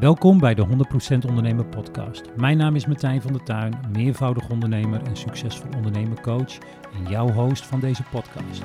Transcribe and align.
Welkom 0.00 0.38
bij 0.38 0.54
de 0.54 0.66
100% 0.66 1.28
Ondernemer 1.28 1.66
Podcast. 1.66 2.36
Mijn 2.36 2.56
naam 2.56 2.76
is 2.76 2.86
Martijn 2.86 3.22
van 3.22 3.32
der 3.32 3.42
Tuin, 3.42 3.80
meervoudig 3.92 4.50
ondernemer 4.50 5.02
en 5.02 5.16
succesvol 5.16 5.70
ondernemercoach 5.76 6.58
en 6.92 7.08
jouw 7.08 7.30
host 7.30 7.66
van 7.66 7.80
deze 7.80 8.02
podcast. 8.02 8.62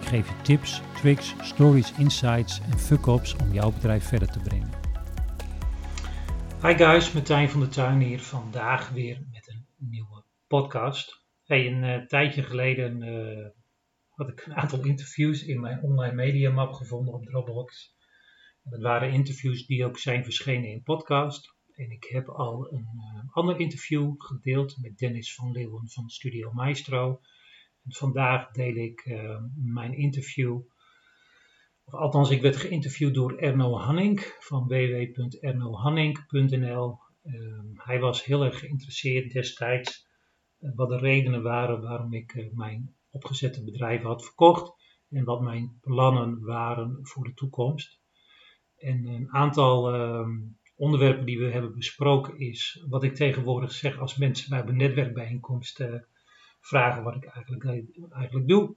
Ik 0.00 0.06
geef 0.06 0.28
je 0.28 0.42
tips, 0.42 0.82
tricks, 0.94 1.34
stories, 1.40 1.92
insights 1.92 2.60
en 2.60 2.78
fuck-ups 2.78 3.36
om 3.36 3.52
jouw 3.52 3.72
bedrijf 3.72 4.04
verder 4.04 4.30
te 4.30 4.38
brengen. 4.38 4.70
Hi 6.62 6.74
guys, 6.74 7.12
Martijn 7.12 7.48
van 7.48 7.60
der 7.60 7.68
Tuin 7.68 8.00
hier. 8.00 8.20
Vandaag 8.20 8.90
weer 8.90 9.22
met 9.32 9.48
een 9.48 9.66
nieuwe 9.76 10.24
podcast. 10.46 11.24
Hey, 11.44 11.66
een 11.66 11.82
uh, 11.82 12.06
tijdje 12.06 12.42
geleden 12.42 13.02
uh, 13.02 13.46
had 14.08 14.28
ik 14.28 14.46
een 14.46 14.54
aantal 14.54 14.84
interviews 14.84 15.44
in 15.44 15.60
mijn 15.60 15.82
online 15.82 16.14
media 16.14 16.50
map 16.50 16.72
gevonden 16.72 17.14
op 17.14 17.24
Dropbox. 17.24 17.96
Dat 18.70 18.80
waren 18.80 19.12
interviews 19.12 19.66
die 19.66 19.84
ook 19.84 19.98
zijn 19.98 20.24
verschenen 20.24 20.70
in 20.70 20.82
podcast. 20.82 21.56
En 21.74 21.90
ik 21.90 22.04
heb 22.04 22.28
al 22.28 22.72
een 22.72 22.88
uh, 22.94 23.20
ander 23.30 23.60
interview 23.60 24.14
gedeeld 24.18 24.76
met 24.80 24.98
Dennis 24.98 25.34
van 25.34 25.52
Leeuwen 25.52 25.88
van 25.88 26.08
Studio 26.08 26.52
Maestro. 26.52 27.20
En 27.84 27.92
vandaag 27.92 28.50
deel 28.50 28.74
ik 28.74 29.04
uh, 29.04 29.40
mijn 29.54 29.92
interview. 29.92 30.60
Of 31.84 31.94
althans, 31.94 32.30
ik 32.30 32.42
werd 32.42 32.56
geïnterviewd 32.56 33.14
door 33.14 33.36
Erno 33.36 33.78
Hanning 33.78 34.36
van 34.38 34.66
www.ernohanning.nl. 34.66 36.98
Uh, 37.24 37.60
hij 37.74 38.00
was 38.00 38.24
heel 38.24 38.44
erg 38.44 38.58
geïnteresseerd 38.58 39.32
destijds 39.32 40.06
uh, 40.60 40.70
wat 40.74 40.88
de 40.88 40.98
redenen 40.98 41.42
waren 41.42 41.80
waarom 41.80 42.12
ik 42.12 42.50
mijn 42.52 42.94
opgezette 43.10 43.64
bedrijf 43.64 44.02
had 44.02 44.24
verkocht. 44.24 44.76
En 45.10 45.24
wat 45.24 45.40
mijn 45.40 45.78
plannen 45.80 46.40
waren 46.40 46.98
voor 47.02 47.24
de 47.24 47.34
toekomst. 47.34 47.98
En 48.78 49.06
een 49.06 49.28
aantal 49.30 49.94
uh, 49.94 50.28
onderwerpen 50.76 51.26
die 51.26 51.38
we 51.38 51.50
hebben 51.50 51.74
besproken 51.74 52.38
is 52.38 52.84
wat 52.88 53.02
ik 53.02 53.14
tegenwoordig 53.14 53.72
zeg 53.72 53.98
als 53.98 54.16
mensen 54.16 54.50
bij 54.50 54.62
een 54.66 54.76
netwerkbijeenkomst 54.76 55.80
uh, 55.80 55.94
vragen 56.60 57.02
wat 57.02 57.16
ik 57.16 57.24
eigenlijk, 57.24 57.64
eigenlijk 58.10 58.48
doe. 58.48 58.76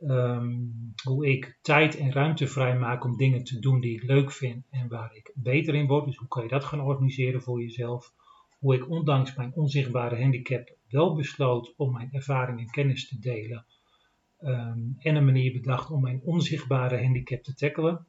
Um, 0.00 0.94
hoe 1.02 1.26
ik 1.26 1.58
tijd 1.62 1.96
en 1.96 2.12
ruimte 2.12 2.46
vrijmaak 2.46 3.04
om 3.04 3.16
dingen 3.16 3.44
te 3.44 3.58
doen 3.58 3.80
die 3.80 3.94
ik 3.94 4.02
leuk 4.02 4.32
vind 4.32 4.66
en 4.70 4.88
waar 4.88 5.14
ik 5.14 5.32
beter 5.34 5.74
in 5.74 5.86
word. 5.86 6.04
Dus 6.04 6.16
hoe 6.16 6.28
kan 6.28 6.42
je 6.42 6.48
dat 6.48 6.64
gaan 6.64 6.80
organiseren 6.80 7.42
voor 7.42 7.60
jezelf? 7.60 8.12
Hoe 8.58 8.74
ik 8.74 8.90
ondanks 8.90 9.34
mijn 9.34 9.54
onzichtbare 9.54 10.20
handicap 10.20 10.76
wel 10.88 11.14
besloot 11.14 11.74
om 11.76 11.92
mijn 11.92 12.08
ervaring 12.12 12.58
en 12.58 12.70
kennis 12.70 13.08
te 13.08 13.18
delen. 13.18 13.66
Um, 14.40 14.96
en 14.98 15.16
een 15.16 15.24
manier 15.24 15.52
bedacht 15.52 15.90
om 15.90 16.00
mijn 16.00 16.20
onzichtbare 16.24 17.02
handicap 17.02 17.42
te 17.42 17.54
tackelen. 17.54 18.06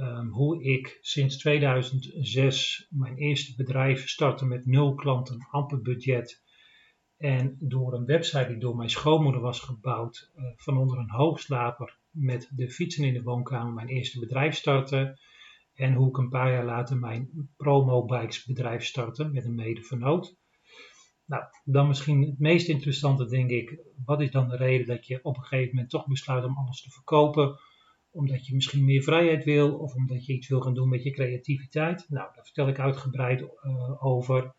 Um, 0.00 0.28
hoe 0.28 0.62
ik 0.62 0.98
sinds 1.00 1.36
2006 1.36 2.86
mijn 2.90 3.16
eerste 3.16 3.54
bedrijf 3.56 4.08
startte 4.08 4.46
met 4.46 4.66
nul 4.66 4.94
klanten, 4.94 5.46
amper 5.50 5.82
budget. 5.82 6.42
En 7.16 7.56
door 7.60 7.94
een 7.94 8.04
website 8.04 8.46
die 8.48 8.58
door 8.58 8.76
mijn 8.76 8.90
schoonmoeder 8.90 9.40
was 9.40 9.60
gebouwd, 9.60 10.30
uh, 10.36 10.44
van 10.56 10.76
onder 10.76 10.98
een 10.98 11.10
hoogslaper 11.10 11.98
met 12.10 12.50
de 12.54 12.70
fietsen 12.70 13.04
in 13.04 13.12
de 13.12 13.22
woonkamer 13.22 13.72
mijn 13.72 13.88
eerste 13.88 14.18
bedrijf 14.18 14.54
startte. 14.54 15.18
En 15.74 15.94
hoe 15.94 16.08
ik 16.08 16.16
een 16.16 16.28
paar 16.28 16.52
jaar 16.52 16.64
later 16.64 16.96
mijn 16.96 17.50
promo 17.56 18.04
bikes 18.04 18.44
bedrijf 18.44 18.84
startte 18.84 19.24
met 19.24 19.44
een 19.44 19.54
medevernoot. 19.54 20.36
Nou, 21.24 21.44
dan 21.64 21.88
misschien 21.88 22.20
het 22.22 22.38
meest 22.38 22.68
interessante 22.68 23.26
denk 23.26 23.50
ik, 23.50 23.78
wat 24.04 24.20
is 24.20 24.30
dan 24.30 24.48
de 24.48 24.56
reden 24.56 24.86
dat 24.86 25.06
je 25.06 25.20
op 25.22 25.36
een 25.36 25.42
gegeven 25.42 25.74
moment 25.74 25.90
toch 25.90 26.06
besluit 26.06 26.44
om 26.44 26.56
alles 26.56 26.82
te 26.82 26.90
verkopen? 26.90 27.58
Omdat 28.18 28.46
je 28.46 28.54
misschien 28.54 28.84
meer 28.84 29.02
vrijheid 29.02 29.44
wil 29.44 29.74
of 29.78 29.94
omdat 29.94 30.26
je 30.26 30.32
iets 30.32 30.48
wil 30.48 30.60
gaan 30.60 30.74
doen 30.74 30.88
met 30.88 31.02
je 31.02 31.10
creativiteit. 31.10 32.06
Nou, 32.08 32.28
daar 32.34 32.44
vertel 32.44 32.68
ik 32.68 32.78
uitgebreid 32.78 33.40
uh, 33.40 34.04
over. 34.04 34.54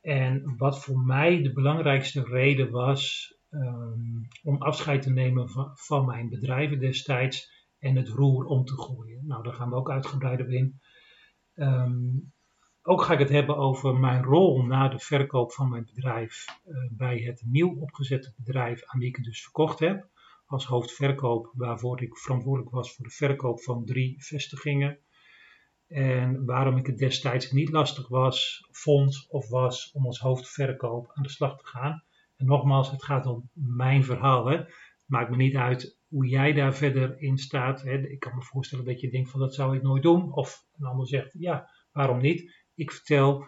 En 0.00 0.54
wat 0.56 0.82
voor 0.84 0.98
mij 0.98 1.42
de 1.42 1.52
belangrijkste 1.52 2.22
reden 2.22 2.70
was 2.70 3.34
um, 3.50 4.28
om 4.42 4.62
afscheid 4.62 5.02
te 5.02 5.10
nemen 5.10 5.48
van, 5.74 6.04
mijn 6.04 6.28
bedrijven 6.28 6.78
destijds 6.78 7.66
en 7.78 7.96
het 7.96 8.08
roer 8.08 8.44
om 8.44 8.64
te 8.64 8.76
gooien. 8.76 9.26
Nou, 9.26 9.42
daar 9.42 9.54
gaan 9.54 9.70
we 9.70 9.76
ook 9.76 9.90
uitgebreid 9.90 10.40
op 10.40 10.48
in. 10.48 10.80
Um, 11.54 12.32
ook 12.82 13.02
ga 13.02 13.12
ik 13.12 13.18
het 13.18 13.28
hebben 13.28 13.56
over 13.56 13.96
mijn 13.96 14.22
rol 14.22 14.62
na 14.62 14.88
de 14.88 14.98
verkoop 14.98 15.52
van 15.52 15.68
mijn 15.68 15.84
bedrijf 15.94 16.44
uh, 16.66 16.76
bij 16.90 17.18
het 17.18 17.42
nieuw 17.46 17.76
opgezette 17.80 18.32
bedrijf 18.36 18.82
aan 18.84 19.00
wie 19.00 19.08
ik 19.08 19.16
het 19.16 19.24
dus 19.24 19.42
verkocht 19.42 19.78
heb 19.78 20.08
als 20.48 20.66
hoofdverkoop, 20.66 21.52
waarvoor 21.54 22.02
ik 22.02 22.16
verantwoordelijk 22.16 22.74
was 22.74 22.94
voor 22.94 23.04
de 23.04 23.12
verkoop 23.12 23.62
van 23.62 23.84
drie 23.84 24.24
vestigingen. 24.24 24.98
En 25.86 26.44
waarom 26.44 26.76
ik 26.76 26.86
het 26.86 26.98
destijds 26.98 27.50
niet 27.50 27.70
lastig 27.70 28.08
was, 28.08 28.68
vond 28.70 29.26
of 29.28 29.48
was 29.48 29.92
om 29.92 30.06
als 30.06 30.20
hoofdverkoop 30.20 31.10
aan 31.14 31.22
de 31.22 31.28
slag 31.28 31.58
te 31.58 31.66
gaan. 31.66 32.04
En 32.36 32.46
nogmaals, 32.46 32.90
het 32.90 33.04
gaat 33.04 33.26
om 33.26 33.50
mijn 33.52 34.04
verhaal. 34.04 34.46
Hè. 34.46 34.56
Het 34.56 35.04
maakt 35.06 35.30
me 35.30 35.36
niet 35.36 35.56
uit 35.56 35.98
hoe 36.08 36.26
jij 36.26 36.52
daar 36.52 36.74
verder 36.74 37.20
in 37.20 37.38
staat. 37.38 37.82
Hè. 37.82 37.98
Ik 37.98 38.20
kan 38.20 38.34
me 38.34 38.42
voorstellen 38.42 38.84
dat 38.84 39.00
je 39.00 39.10
denkt 39.10 39.30
van 39.30 39.40
dat 39.40 39.54
zou 39.54 39.76
ik 39.76 39.82
nooit 39.82 40.02
doen. 40.02 40.32
Of 40.32 40.64
een 40.78 40.86
ander 40.86 41.06
zegt 41.06 41.34
ja, 41.38 41.70
waarom 41.92 42.20
niet? 42.20 42.54
Ik 42.74 42.90
vertel 42.92 43.46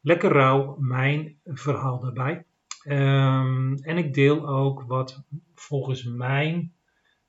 lekker 0.00 0.32
rauw 0.32 0.76
mijn 0.78 1.40
verhaal 1.44 2.00
daarbij. 2.00 2.46
Um, 2.84 3.74
en 3.74 3.96
ik 3.96 4.14
deel 4.14 4.48
ook 4.48 4.82
wat 4.82 5.24
volgens 5.54 6.04
mijn 6.04 6.72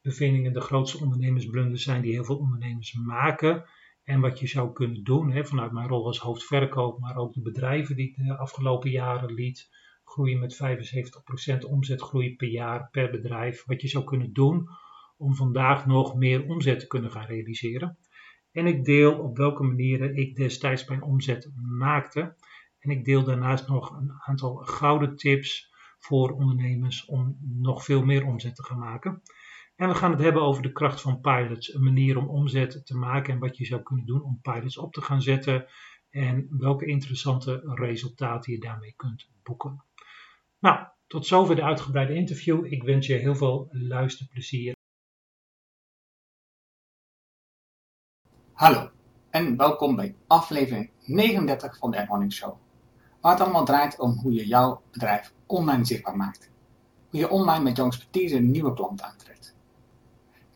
bevindingen 0.01 0.53
de 0.53 0.61
grootste 0.61 0.99
ondernemersblunders 0.99 1.83
zijn 1.83 2.01
die 2.01 2.11
heel 2.11 2.23
veel 2.23 2.37
ondernemers 2.37 2.93
maken. 2.93 3.65
En 4.03 4.19
wat 4.19 4.39
je 4.39 4.47
zou 4.47 4.73
kunnen 4.73 5.03
doen 5.03 5.31
hè, 5.31 5.45
vanuit 5.45 5.71
mijn 5.71 5.87
rol 5.87 6.05
als 6.05 6.19
hoofdverkoop, 6.19 6.99
maar 6.99 7.15
ook 7.15 7.33
de 7.33 7.41
bedrijven 7.41 7.95
die 7.95 8.07
ik 8.07 8.15
de 8.15 8.37
afgelopen 8.37 8.89
jaren 8.89 9.33
liet 9.33 9.69
groeien 10.03 10.39
met 10.39 10.59
75% 11.65 11.69
omzetgroei 11.69 12.35
per 12.35 12.47
jaar 12.47 12.89
per 12.91 13.11
bedrijf. 13.11 13.65
Wat 13.65 13.81
je 13.81 13.87
zou 13.87 14.03
kunnen 14.03 14.33
doen 14.33 14.67
om 15.17 15.35
vandaag 15.35 15.85
nog 15.85 16.15
meer 16.15 16.45
omzet 16.45 16.79
te 16.79 16.87
kunnen 16.87 17.11
gaan 17.11 17.25
realiseren. 17.25 17.97
En 18.51 18.67
ik 18.67 18.85
deel 18.85 19.19
op 19.19 19.37
welke 19.37 19.63
manieren 19.63 20.15
ik 20.15 20.35
destijds 20.35 20.87
mijn 20.87 21.01
omzet 21.01 21.51
maakte. 21.77 22.35
En 22.83 22.89
ik 22.89 23.05
deel 23.05 23.23
daarnaast 23.23 23.67
nog 23.67 23.89
een 23.91 24.13
aantal 24.17 24.55
gouden 24.55 25.15
tips 25.15 25.73
voor 25.99 26.31
ondernemers 26.31 27.05
om 27.05 27.37
nog 27.41 27.83
veel 27.83 28.05
meer 28.05 28.25
omzet 28.25 28.55
te 28.55 28.63
gaan 28.63 28.79
maken. 28.79 29.21
En 29.75 29.87
we 29.87 29.95
gaan 29.95 30.11
het 30.11 30.19
hebben 30.19 30.41
over 30.41 30.61
de 30.61 30.71
kracht 30.71 31.01
van 31.01 31.21
pilots, 31.21 31.73
een 31.73 31.83
manier 31.83 32.17
om 32.17 32.27
omzet 32.27 32.85
te 32.85 32.97
maken 32.97 33.33
en 33.33 33.39
wat 33.39 33.57
je 33.57 33.65
zou 33.65 33.81
kunnen 33.81 34.05
doen 34.05 34.23
om 34.23 34.39
pilots 34.41 34.77
op 34.77 34.93
te 34.93 35.01
gaan 35.01 35.21
zetten 35.21 35.65
en 36.09 36.47
welke 36.49 36.85
interessante 36.85 37.61
resultaten 37.63 38.53
je 38.53 38.59
daarmee 38.59 38.93
kunt 38.95 39.29
boeken. 39.43 39.83
Nou, 40.59 40.87
tot 41.07 41.27
zover 41.27 41.55
de 41.55 41.63
uitgebreide 41.63 42.13
interview. 42.13 42.65
Ik 42.65 42.83
wens 42.83 43.07
je 43.07 43.13
heel 43.13 43.35
veel 43.35 43.67
luisterplezier. 43.71 44.75
Hallo 48.53 48.91
en 49.29 49.57
welkom 49.57 49.95
bij 49.95 50.15
aflevering 50.27 50.91
39 51.05 51.77
van 51.77 51.91
de 51.91 51.97
Erning 51.97 52.33
Show. 52.33 52.72
Waar 53.23 53.31
het 53.31 53.41
allemaal 53.41 53.65
draait 53.65 53.99
om 53.99 54.19
hoe 54.21 54.33
je 54.33 54.47
jouw 54.47 54.81
bedrijf 54.91 55.33
online 55.45 55.85
zichtbaar 55.85 56.15
maakt. 56.15 56.49
Hoe 57.09 57.19
je 57.19 57.29
online 57.29 57.63
met 57.63 57.77
jouw 57.77 57.85
expertise 57.85 58.35
een 58.35 58.51
nieuwe 58.51 58.73
klant 58.73 59.01
aantrekt. 59.01 59.55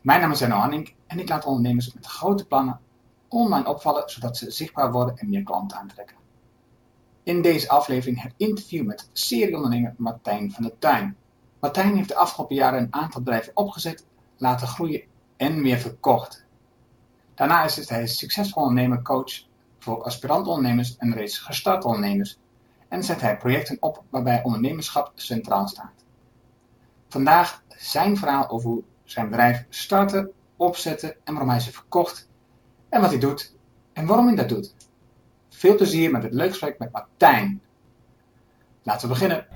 Mijn 0.00 0.20
naam 0.20 0.30
is 0.30 0.40
Enno 0.40 0.54
Hanning 0.54 0.94
en 1.06 1.18
ik 1.18 1.28
laat 1.28 1.44
ondernemers 1.44 1.94
met 1.94 2.06
grote 2.06 2.46
plannen 2.46 2.80
online 3.28 3.68
opvallen 3.68 4.10
zodat 4.10 4.36
ze 4.36 4.50
zichtbaar 4.50 4.92
worden 4.92 5.16
en 5.16 5.28
meer 5.28 5.42
klanten 5.42 5.78
aantrekken. 5.78 6.16
In 7.22 7.42
deze 7.42 7.68
aflevering 7.68 8.22
het 8.22 8.34
interview 8.36 8.86
met 8.86 9.08
serieondernemer 9.12 9.94
Martijn 9.96 10.52
van 10.52 10.62
der 10.62 10.78
Tuin. 10.78 11.16
Martijn 11.60 11.96
heeft 11.96 12.08
de 12.08 12.16
afgelopen 12.16 12.56
jaren 12.56 12.80
een 12.80 12.94
aantal 12.94 13.22
bedrijven 13.22 13.56
opgezet, 13.56 14.06
laten 14.36 14.66
groeien 14.66 15.02
en 15.36 15.62
weer 15.62 15.78
verkocht. 15.78 16.44
Daarna 17.34 17.64
is 17.64 17.88
hij 17.88 18.06
succesvol 18.06 18.62
ondernemer 18.62 19.02
coach 19.02 19.32
voor 19.78 20.02
aspirant 20.02 20.46
ondernemers 20.46 20.96
en 20.96 21.14
reeds 21.14 21.38
gestart 21.38 21.84
ondernemers 21.84 22.38
en 22.88 23.04
zet 23.04 23.20
hij 23.20 23.36
projecten 23.36 23.76
op 23.80 24.02
waarbij 24.10 24.42
ondernemerschap 24.42 25.12
centraal 25.14 25.68
staat. 25.68 26.04
Vandaag 27.08 27.62
zijn 27.68 28.16
verhaal 28.16 28.48
over 28.48 28.68
hoe 28.68 28.82
zijn 29.04 29.28
bedrijf 29.28 29.66
startte, 29.68 30.30
opzette 30.56 31.16
en 31.24 31.32
waarom 31.32 31.50
hij 31.50 31.60
ze 31.60 31.72
verkocht 31.72 32.28
en 32.88 33.00
wat 33.00 33.10
hij 33.10 33.18
doet 33.18 33.54
en 33.92 34.06
waarom 34.06 34.26
hij 34.26 34.36
dat 34.36 34.48
doet. 34.48 34.74
Veel 35.48 35.76
plezier 35.76 36.10
met 36.10 36.22
het 36.22 36.32
leuk 36.32 36.48
gesprek 36.48 36.78
met 36.78 36.92
Martijn. 36.92 37.60
Laten 38.82 39.08
we 39.08 39.14
beginnen. 39.14 39.46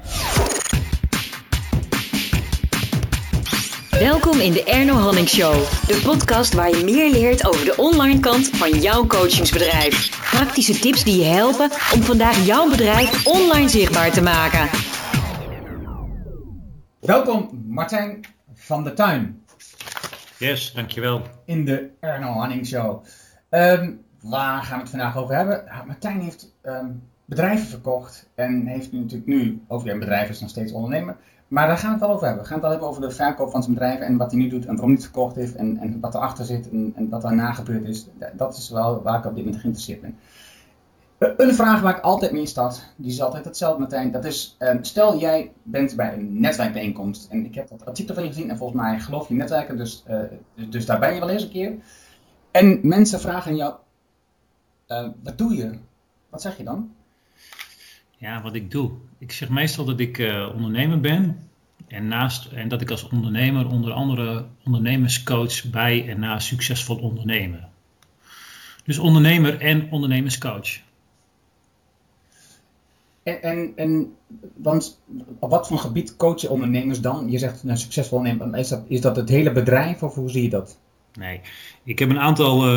Welkom 3.98 4.40
in 4.40 4.52
de 4.52 4.64
Erno 4.64 4.92
Hanning 4.92 5.28
Show, 5.28 5.54
de 5.86 6.00
podcast 6.04 6.54
waar 6.54 6.70
je 6.70 6.84
meer 6.84 7.10
leert 7.10 7.46
over 7.46 7.64
de 7.64 7.76
online 7.76 8.20
kant 8.20 8.48
van 8.48 8.70
jouw 8.70 9.06
coachingsbedrijf. 9.06 10.20
Praktische 10.30 10.78
tips 10.78 11.04
die 11.04 11.18
je 11.18 11.24
helpen 11.24 11.70
om 11.94 12.02
vandaag 12.02 12.46
jouw 12.46 12.68
bedrijf 12.70 13.26
online 13.26 13.68
zichtbaar 13.68 14.12
te 14.12 14.22
maken. 14.22 14.68
Welkom 17.00 17.64
Martijn 17.68 18.20
van 18.54 18.84
der 18.84 18.94
Tuin. 18.94 19.44
Yes, 20.38 20.72
dankjewel. 20.72 21.22
In 21.44 21.64
de 21.64 21.90
Erno 22.00 22.32
Hanning 22.32 22.66
Show. 22.66 23.04
Um, 23.50 24.04
waar 24.20 24.62
gaan 24.62 24.76
we 24.76 24.80
het 24.80 24.90
vandaag 24.90 25.16
over 25.16 25.34
hebben? 25.34 25.64
Martijn 25.86 26.20
heeft 26.20 26.54
ehm, 26.62 26.90
bedrijven 27.24 27.66
verkocht 27.66 28.28
en 28.34 28.66
heeft 28.66 28.92
nu 28.92 28.98
natuurlijk 28.98 29.26
nu, 29.26 29.62
over 29.68 29.90
een 29.90 29.98
bedrijf 29.98 30.28
is 30.28 30.40
nog 30.40 30.50
steeds 30.50 30.72
ondernemer, 30.72 31.16
maar 31.52 31.66
daar 31.66 31.78
gaan 31.78 31.86
we 31.86 31.96
het 31.96 32.04
wel 32.04 32.14
over 32.14 32.26
hebben. 32.26 32.42
We 32.42 32.48
gaan 32.48 32.58
het 32.58 32.66
wel 32.66 32.70
hebben 32.70 32.88
over 32.88 33.08
de 33.08 33.14
verkoop 33.14 33.50
van 33.50 33.62
zijn 33.62 33.74
bedrijf 33.74 34.00
en 34.00 34.16
wat 34.16 34.30
hij 34.30 34.40
nu 34.40 34.48
doet 34.48 34.66
en 34.66 34.70
waarom 34.70 34.90
hij 34.90 34.94
het 34.94 35.04
verkocht 35.04 35.36
heeft 35.36 35.54
en, 35.54 35.78
en 35.78 36.00
wat 36.00 36.14
erachter 36.14 36.44
zit 36.44 36.70
en, 36.70 36.92
en 36.96 37.08
wat 37.08 37.22
daarna 37.22 37.52
gebeurd 37.52 37.88
is. 37.88 38.06
Dat 38.36 38.56
is 38.56 38.70
wel 38.70 39.02
waar 39.02 39.18
ik 39.18 39.24
op 39.24 39.34
dit 39.34 39.44
moment 39.44 39.60
geïnteresseerd 39.60 40.00
ben. 40.00 40.18
Een 41.36 41.54
vraag 41.54 41.80
waar 41.80 41.96
ik 41.96 42.02
altijd 42.02 42.32
mee 42.32 42.46
start, 42.46 42.92
die 42.96 43.10
is 43.10 43.22
altijd 43.22 43.44
hetzelfde 43.44 43.78
Martijn. 43.78 44.10
Dat 44.10 44.24
is, 44.24 44.56
ehm, 44.58 44.82
stel 44.82 45.18
jij 45.18 45.52
bent 45.62 45.96
bij 45.96 46.12
een 46.12 46.40
netwerkbijeenkomst 46.40 47.30
en 47.30 47.44
ik 47.44 47.54
heb 47.54 47.68
dat 47.68 47.86
artikel 47.86 48.14
van 48.14 48.22
je 48.22 48.28
gezien 48.28 48.50
en 48.50 48.56
volgens 48.56 48.80
mij 48.80 49.00
geloof 49.00 49.28
je 49.28 49.34
netwerken, 49.34 49.76
dus, 49.76 50.04
uh, 50.10 50.20
dus 50.70 50.86
daar 50.86 50.98
ben 50.98 51.14
je 51.14 51.20
wel 51.20 51.30
eens 51.30 51.42
een 51.42 51.50
keer. 51.50 51.74
En 52.50 52.80
mensen 52.82 53.20
vragen 53.20 53.56
jou, 53.56 53.74
uh, 54.88 55.08
wat 55.22 55.38
doe 55.38 55.54
je? 55.54 55.78
Wat 56.30 56.42
zeg 56.42 56.56
je 56.56 56.64
dan? 56.64 56.94
Ja, 58.16 58.42
wat 58.42 58.54
ik 58.54 58.70
doe. 58.70 58.90
Ik 59.22 59.32
zeg 59.32 59.48
meestal 59.48 59.84
dat 59.84 60.00
ik 60.00 60.18
uh, 60.18 60.50
ondernemer 60.54 61.00
ben. 61.00 61.48
En, 61.88 62.08
naast, 62.08 62.46
en 62.52 62.68
dat 62.68 62.80
ik 62.80 62.90
als 62.90 63.08
ondernemer 63.08 63.68
onder 63.68 63.92
andere 63.92 64.44
ondernemerscoach 64.64 65.70
bij 65.70 66.08
en 66.08 66.20
na 66.20 66.38
succesvol 66.38 66.96
ondernemen. 66.96 67.68
Dus 68.84 68.98
ondernemer 68.98 69.60
en 69.60 69.90
ondernemerscoach. 69.90 70.80
En, 73.22 73.42
en, 73.42 73.72
en 73.76 74.16
want 74.56 75.00
op 75.38 75.50
wat 75.50 75.66
voor 75.66 75.78
gebied 75.78 76.16
coach 76.16 76.40
je 76.40 76.50
ondernemers 76.50 77.00
dan? 77.00 77.30
Je 77.30 77.38
zegt 77.38 77.62
een 77.62 77.78
succesvol 77.78 78.18
ondernemer. 78.18 78.58
Is 78.58 78.68
dat, 78.68 78.82
is 78.86 79.00
dat 79.00 79.16
het 79.16 79.28
hele 79.28 79.52
bedrijf 79.52 80.02
of 80.02 80.14
hoe 80.14 80.30
zie 80.30 80.42
je 80.42 80.48
dat? 80.48 80.78
Nee, 81.18 81.40
ik 81.84 81.98
heb 81.98 82.10
een 82.10 82.20
aantal, 82.20 82.68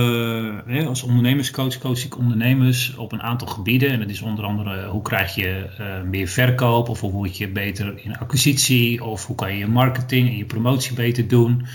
uh, 0.68 0.88
als 0.88 1.04
ondernemerscoach 1.04 1.78
coach 1.78 2.04
ik 2.04 2.18
ondernemers 2.18 2.96
op 2.96 3.12
een 3.12 3.22
aantal 3.22 3.48
gebieden. 3.48 3.90
En 3.90 4.00
dat 4.00 4.10
is 4.10 4.22
onder 4.22 4.46
andere 4.46 4.82
eh, 4.82 4.90
hoe 4.90 5.02
krijg 5.02 5.36
je 5.36 5.70
uh, 5.80 6.02
meer 6.02 6.28
verkoop 6.28 6.90
of 6.90 7.00
hoe 7.00 7.12
word 7.12 7.38
je 7.38 7.48
beter 7.48 8.00
in 8.04 8.18
acquisitie 8.18 9.04
of 9.04 9.26
hoe 9.26 9.36
kan 9.36 9.52
je 9.52 9.58
je 9.58 9.68
marketing 9.68 10.28
en 10.28 10.38
je 10.38 10.46
promotie 10.46 10.96
beter 10.96 11.28
doen. 11.28 11.66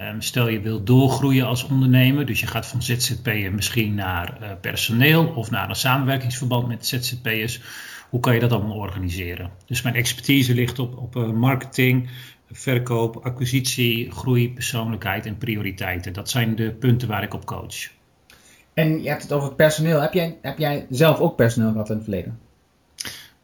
Um, 0.00 0.20
stel 0.20 0.48
je 0.48 0.60
wilt 0.60 0.86
doorgroeien 0.86 1.46
als 1.46 1.64
ondernemer, 1.64 2.26
dus 2.26 2.40
je 2.40 2.46
gaat 2.46 2.66
van 2.66 2.82
ZZP'er 2.82 3.52
misschien 3.52 3.94
naar 3.94 4.58
personeel 4.60 5.26
of 5.26 5.50
naar 5.50 5.68
een 5.68 5.74
samenwerkingsverband 5.74 6.68
met 6.68 6.86
ZZP'ers. 6.86 7.60
Hoe 8.10 8.20
kan 8.20 8.34
je 8.34 8.40
dat 8.40 8.52
allemaal 8.52 8.76
organiseren? 8.76 9.50
Dus 9.66 9.82
mijn 9.82 9.94
expertise 9.94 10.54
ligt 10.54 10.78
op, 10.78 10.96
op 10.96 11.32
marketing, 11.32 12.08
verkoop, 12.52 13.16
acquisitie, 13.16 14.10
groei, 14.10 14.52
persoonlijkheid 14.52 15.26
en 15.26 15.38
prioriteiten. 15.38 16.12
Dat 16.12 16.30
zijn 16.30 16.56
de 16.56 16.70
punten 16.70 17.08
waar 17.08 17.22
ik 17.22 17.34
op 17.34 17.44
coach. 17.44 17.90
En 18.74 19.02
je 19.02 19.08
hebt 19.08 19.22
het 19.22 19.32
over 19.32 19.54
personeel. 19.54 20.00
Heb 20.00 20.12
jij, 20.12 20.38
heb 20.42 20.58
jij 20.58 20.86
zelf 20.90 21.18
ook 21.18 21.36
personeel 21.36 21.70
gehad 21.70 21.88
in 21.88 21.94
het 21.94 22.04
verleden? 22.04 22.38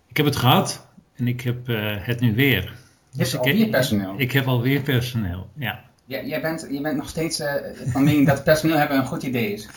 Ik 0.07 0.17
heb 0.17 0.27
het 0.27 0.37
gehad 0.37 0.87
en 1.15 1.29
ik 1.29 1.41
heb 1.41 1.69
uh, 1.69 1.97
het 1.99 2.21
nu 2.21 2.35
weer. 2.35 2.63
Je 3.11 3.19
dus 3.19 3.33
hebt 3.33 3.45
alweer 3.45 3.69
personeel? 3.69 4.13
Ik, 4.13 4.19
ik 4.19 4.33
heb 4.33 4.47
alweer 4.47 4.81
personeel, 4.81 5.49
ja. 5.57 5.81
ja 6.05 6.23
jij, 6.23 6.41
bent, 6.41 6.67
je 6.71 6.81
bent 6.81 6.97
nog 6.97 7.09
steeds 7.09 7.41
uh, 7.41 7.53
van 7.87 8.05
mening 8.05 8.27
dat 8.27 8.45
personeel 8.45 8.77
hebben 8.77 8.97
een 8.97 9.07
goed 9.07 9.23
idee 9.23 9.53
is. 9.53 9.69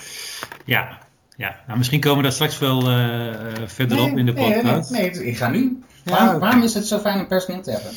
Ja, 0.65 0.97
ja. 1.35 1.59
Nou, 1.67 1.77
misschien 1.77 1.99
komen 1.99 2.17
we 2.17 2.23
daar 2.23 2.31
straks 2.31 2.59
wel 2.59 2.91
uh, 2.91 3.35
verderop 3.65 4.09
nee, 4.09 4.17
in 4.19 4.25
de 4.25 4.33
podcast. 4.33 4.91
Nee, 4.91 5.01
nee, 5.01 5.19
nee, 5.19 5.25
ik 5.25 5.37
ga 5.37 5.49
nu. 5.49 5.83
Waarom 6.03 6.63
is 6.63 6.73
het 6.73 6.85
zo 6.85 6.99
fijn 6.99 7.19
om 7.19 7.27
personeel 7.27 7.61
te 7.61 7.71
hebben? 7.71 7.91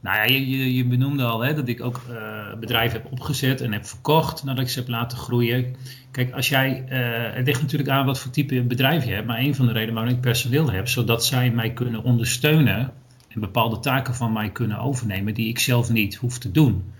Nou 0.00 0.16
ja, 0.16 0.24
je, 0.24 0.74
je, 0.74 0.84
benoemde 0.84 1.24
al 1.24 1.40
hè, 1.40 1.54
dat 1.54 1.68
ik 1.68 1.82
ook 1.82 2.00
uh, 2.10 2.54
bedrijven 2.60 3.00
heb 3.00 3.12
opgezet 3.12 3.60
en 3.60 3.72
heb 3.72 3.86
verkocht 3.86 4.44
nadat 4.44 4.64
ik 4.64 4.70
ze 4.70 4.78
heb 4.78 4.88
laten 4.88 5.18
groeien. 5.18 5.76
Kijk, 6.10 6.32
als 6.32 6.48
jij, 6.48 6.84
uh, 6.88 7.34
het 7.36 7.46
ligt 7.46 7.60
natuurlijk 7.60 7.90
aan 7.90 8.06
wat 8.06 8.18
voor 8.18 8.30
type 8.30 8.62
bedrijf 8.62 9.04
je 9.04 9.12
hebt, 9.12 9.26
maar 9.26 9.38
een 9.38 9.54
van 9.54 9.66
de 9.66 9.72
redenen 9.72 9.94
waarom 9.94 10.12
ik 10.12 10.20
personeel 10.20 10.70
heb, 10.70 10.88
zodat 10.88 11.24
zij 11.24 11.50
mij 11.50 11.72
kunnen 11.72 12.02
ondersteunen 12.02 12.92
en 13.28 13.40
bepaalde 13.40 13.80
taken 13.80 14.14
van 14.14 14.32
mij 14.32 14.50
kunnen 14.50 14.78
overnemen 14.78 15.34
die 15.34 15.48
ik 15.48 15.58
zelf 15.58 15.90
niet 15.90 16.14
hoef 16.14 16.38
te 16.38 16.50
doen. 16.50 16.92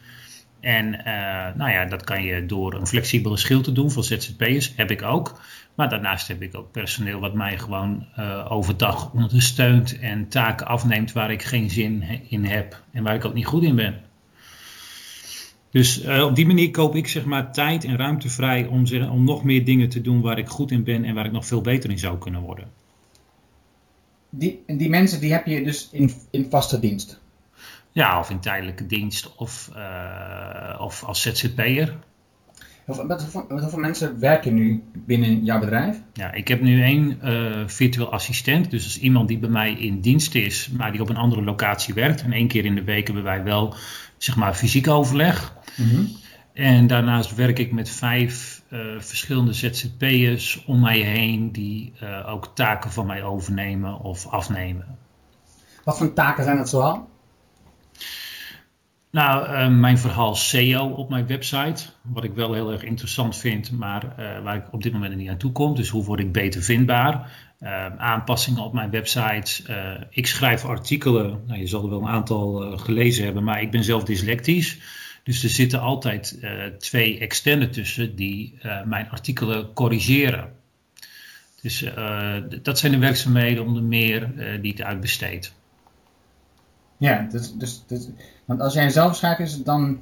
En 0.64 0.94
uh, 0.94 1.04
nou 1.56 1.70
ja, 1.70 1.84
dat 1.84 2.04
kan 2.04 2.22
je 2.22 2.46
door 2.46 2.74
een 2.74 2.86
flexibele 2.86 3.36
schil 3.36 3.60
te 3.60 3.72
doen 3.72 3.90
voor 3.90 4.04
ZZP'ers, 4.04 4.72
heb 4.76 4.90
ik 4.90 5.02
ook. 5.02 5.40
Maar 5.74 5.88
daarnaast 5.88 6.28
heb 6.28 6.42
ik 6.42 6.56
ook 6.56 6.72
personeel 6.72 7.20
wat 7.20 7.34
mij 7.34 7.58
gewoon 7.58 8.06
uh, 8.18 8.46
overdag 8.52 9.12
ondersteunt 9.12 9.98
en 9.98 10.28
taken 10.28 10.66
afneemt 10.66 11.12
waar 11.12 11.30
ik 11.30 11.42
geen 11.42 11.70
zin 11.70 12.04
in 12.28 12.44
heb 12.44 12.82
en 12.92 13.02
waar 13.02 13.14
ik 13.14 13.24
ook 13.24 13.34
niet 13.34 13.46
goed 13.46 13.62
in 13.62 13.76
ben. 13.76 14.00
Dus 15.70 16.04
uh, 16.04 16.24
op 16.24 16.36
die 16.36 16.46
manier 16.46 16.70
koop 16.70 16.96
ik 16.96 17.08
zeg 17.08 17.24
maar 17.24 17.52
tijd 17.52 17.84
en 17.84 17.96
ruimte 17.96 18.28
vrij 18.28 18.66
om, 18.66 18.84
om 19.10 19.24
nog 19.24 19.44
meer 19.44 19.64
dingen 19.64 19.88
te 19.88 20.00
doen 20.00 20.20
waar 20.20 20.38
ik 20.38 20.48
goed 20.48 20.70
in 20.70 20.84
ben 20.84 21.04
en 21.04 21.14
waar 21.14 21.26
ik 21.26 21.32
nog 21.32 21.46
veel 21.46 21.60
beter 21.60 21.90
in 21.90 21.98
zou 21.98 22.18
kunnen 22.18 22.40
worden. 22.40 22.70
Die, 24.30 24.62
die 24.66 24.88
mensen 24.88 25.20
die 25.20 25.32
heb 25.32 25.46
je 25.46 25.64
dus 25.64 25.88
in, 25.92 26.10
in 26.30 26.46
vaste 26.50 26.80
dienst? 26.80 27.22
Ja, 27.94 28.18
of 28.18 28.30
in 28.30 28.40
tijdelijke 28.40 28.86
dienst 28.86 29.34
of, 29.36 29.70
uh, 29.76 30.80
of 30.80 31.04
als 31.04 31.22
ZZP'er. 31.22 31.96
Met 33.06 33.26
hoeveel, 33.48 33.78
mensen 33.78 34.20
werken 34.20 34.54
nu 34.54 34.82
binnen 34.92 35.44
jouw 35.44 35.58
bedrijf? 35.58 36.00
Ja, 36.12 36.32
ik 36.32 36.48
heb 36.48 36.60
nu 36.60 36.82
één 36.82 37.18
uh, 37.22 37.62
virtueel 37.66 38.12
assistent. 38.12 38.70
Dus 38.70 38.82
dat 38.82 38.90
is 38.90 39.00
iemand 39.00 39.28
die 39.28 39.38
bij 39.38 39.48
mij 39.48 39.72
in 39.72 40.00
dienst 40.00 40.34
is, 40.34 40.70
maar 40.76 40.92
die 40.92 41.00
op 41.00 41.08
een 41.08 41.16
andere 41.16 41.42
locatie 41.42 41.94
werkt. 41.94 42.22
En 42.22 42.32
één 42.32 42.48
keer 42.48 42.64
in 42.64 42.74
de 42.74 42.84
week 42.84 43.06
hebben 43.06 43.24
wij 43.24 43.42
wel, 43.42 43.74
zeg 44.16 44.36
maar, 44.36 44.54
fysiek 44.54 44.88
overleg. 44.88 45.54
Mm 45.76 45.88
-hmm. 45.88 46.08
En 46.52 46.86
daarnaast 46.86 47.34
werk 47.34 47.58
ik 47.58 47.72
met 47.72 47.90
vijf 47.90 48.62
uh, 48.70 48.80
verschillende 48.98 49.52
ZZP'ers 49.52 50.64
om 50.66 50.80
mij 50.80 50.98
heen, 50.98 51.52
die 51.52 51.92
uh, 52.02 52.32
ook 52.32 52.50
taken 52.54 52.90
van 52.90 53.06
mij 53.06 53.22
overnemen 53.22 54.00
of 54.00 54.26
afnemen. 54.26 54.98
Wat 55.84 55.98
voor 55.98 56.12
taken 56.12 56.44
zijn 56.44 56.56
dat 56.56 56.68
zoal? 56.68 57.12
Nou, 59.14 59.48
uh, 59.48 59.68
mijn 59.68 59.98
verhaal 59.98 60.34
SEO 60.34 60.88
op 60.88 61.10
mijn 61.10 61.26
website, 61.26 61.84
wat 62.02 62.24
ik 62.24 62.34
wel 62.34 62.52
heel 62.52 62.72
erg 62.72 62.82
interessant 62.82 63.36
vind, 63.36 63.70
maar 63.72 64.04
uh, 64.04 64.42
waar 64.42 64.56
ik 64.56 64.72
op 64.72 64.82
dit 64.82 64.92
moment 64.92 65.16
niet 65.16 65.28
aan 65.28 65.36
toe 65.36 65.52
kom. 65.52 65.74
Dus 65.74 65.88
hoe 65.88 66.04
word 66.04 66.20
ik 66.20 66.32
beter 66.32 66.62
vindbaar? 66.62 67.32
Uh, 67.60 67.86
aanpassingen 67.96 68.62
op 68.62 68.72
mijn 68.72 68.90
website. 68.90 69.62
ik 70.10 70.26
schrijf 70.26 70.64
artikelen, 70.64 71.42
nou, 71.46 71.58
je 71.58 71.66
zal 71.66 71.82
er 71.82 71.90
wel 71.90 72.00
een 72.00 72.08
aantal 72.08 72.78
gelezen 72.78 73.24
hebben, 73.24 73.44
maar 73.44 73.62
ik 73.62 73.70
ben 73.70 73.84
zelf 73.84 74.04
dyslectisch. 74.04 74.78
Dus 75.22 75.42
er 75.42 75.50
zitten 75.50 75.80
altijd 75.80 76.38
twee 76.78 77.18
externen 77.18 77.70
tussen 77.70 78.16
die 78.16 78.58
mijn 78.84 79.10
artikelen 79.10 79.72
corrigeren. 79.72 80.52
Dus 81.62 81.84
dat 82.62 82.78
zijn 82.78 82.92
de 82.92 82.98
werkzaamheden 82.98 83.64
onder 83.64 83.82
meer 83.82 84.30
die 84.60 84.72
ik 84.72 84.82
uitbesteed. 84.82 85.52
Ja, 86.96 87.26
dus, 87.30 87.52
dus, 87.52 87.84
dus, 87.86 88.08
want 88.44 88.60
als 88.60 88.74
jij 88.74 88.90
zelf 88.90 89.16
schrijft, 89.16 89.40
is 89.40 89.52
het 89.52 89.64
dan, 89.64 89.98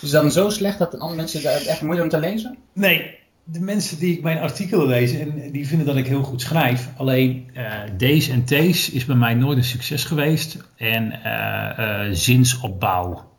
is 0.00 0.12
het 0.12 0.22
dan 0.22 0.32
zo 0.32 0.50
slecht 0.50 0.78
dat 0.78 0.98
andere 0.98 1.16
mensen 1.16 1.52
het 1.52 1.66
echt 1.66 1.82
moeite 1.82 2.02
om 2.02 2.08
te 2.08 2.18
lezen? 2.18 2.56
Nee, 2.72 3.18
de 3.44 3.60
mensen 3.60 3.98
die 3.98 4.22
mijn 4.22 4.38
artikelen 4.38 4.86
lezen, 4.86 5.20
en 5.20 5.50
die 5.50 5.66
vinden 5.66 5.86
dat 5.86 5.96
ik 5.96 6.06
heel 6.06 6.22
goed 6.22 6.40
schrijf. 6.40 6.88
Alleen 6.96 7.50
uh, 7.56 7.72
deze 7.96 8.32
en 8.32 8.44
T's 8.44 8.90
is 8.90 9.04
bij 9.04 9.16
mij 9.16 9.34
nooit 9.34 9.58
een 9.58 9.64
succes 9.64 10.04
geweest. 10.04 10.56
En 10.76 11.12
uh, 11.24 12.14
zinsopbouw. 12.14 13.31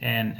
En 0.00 0.34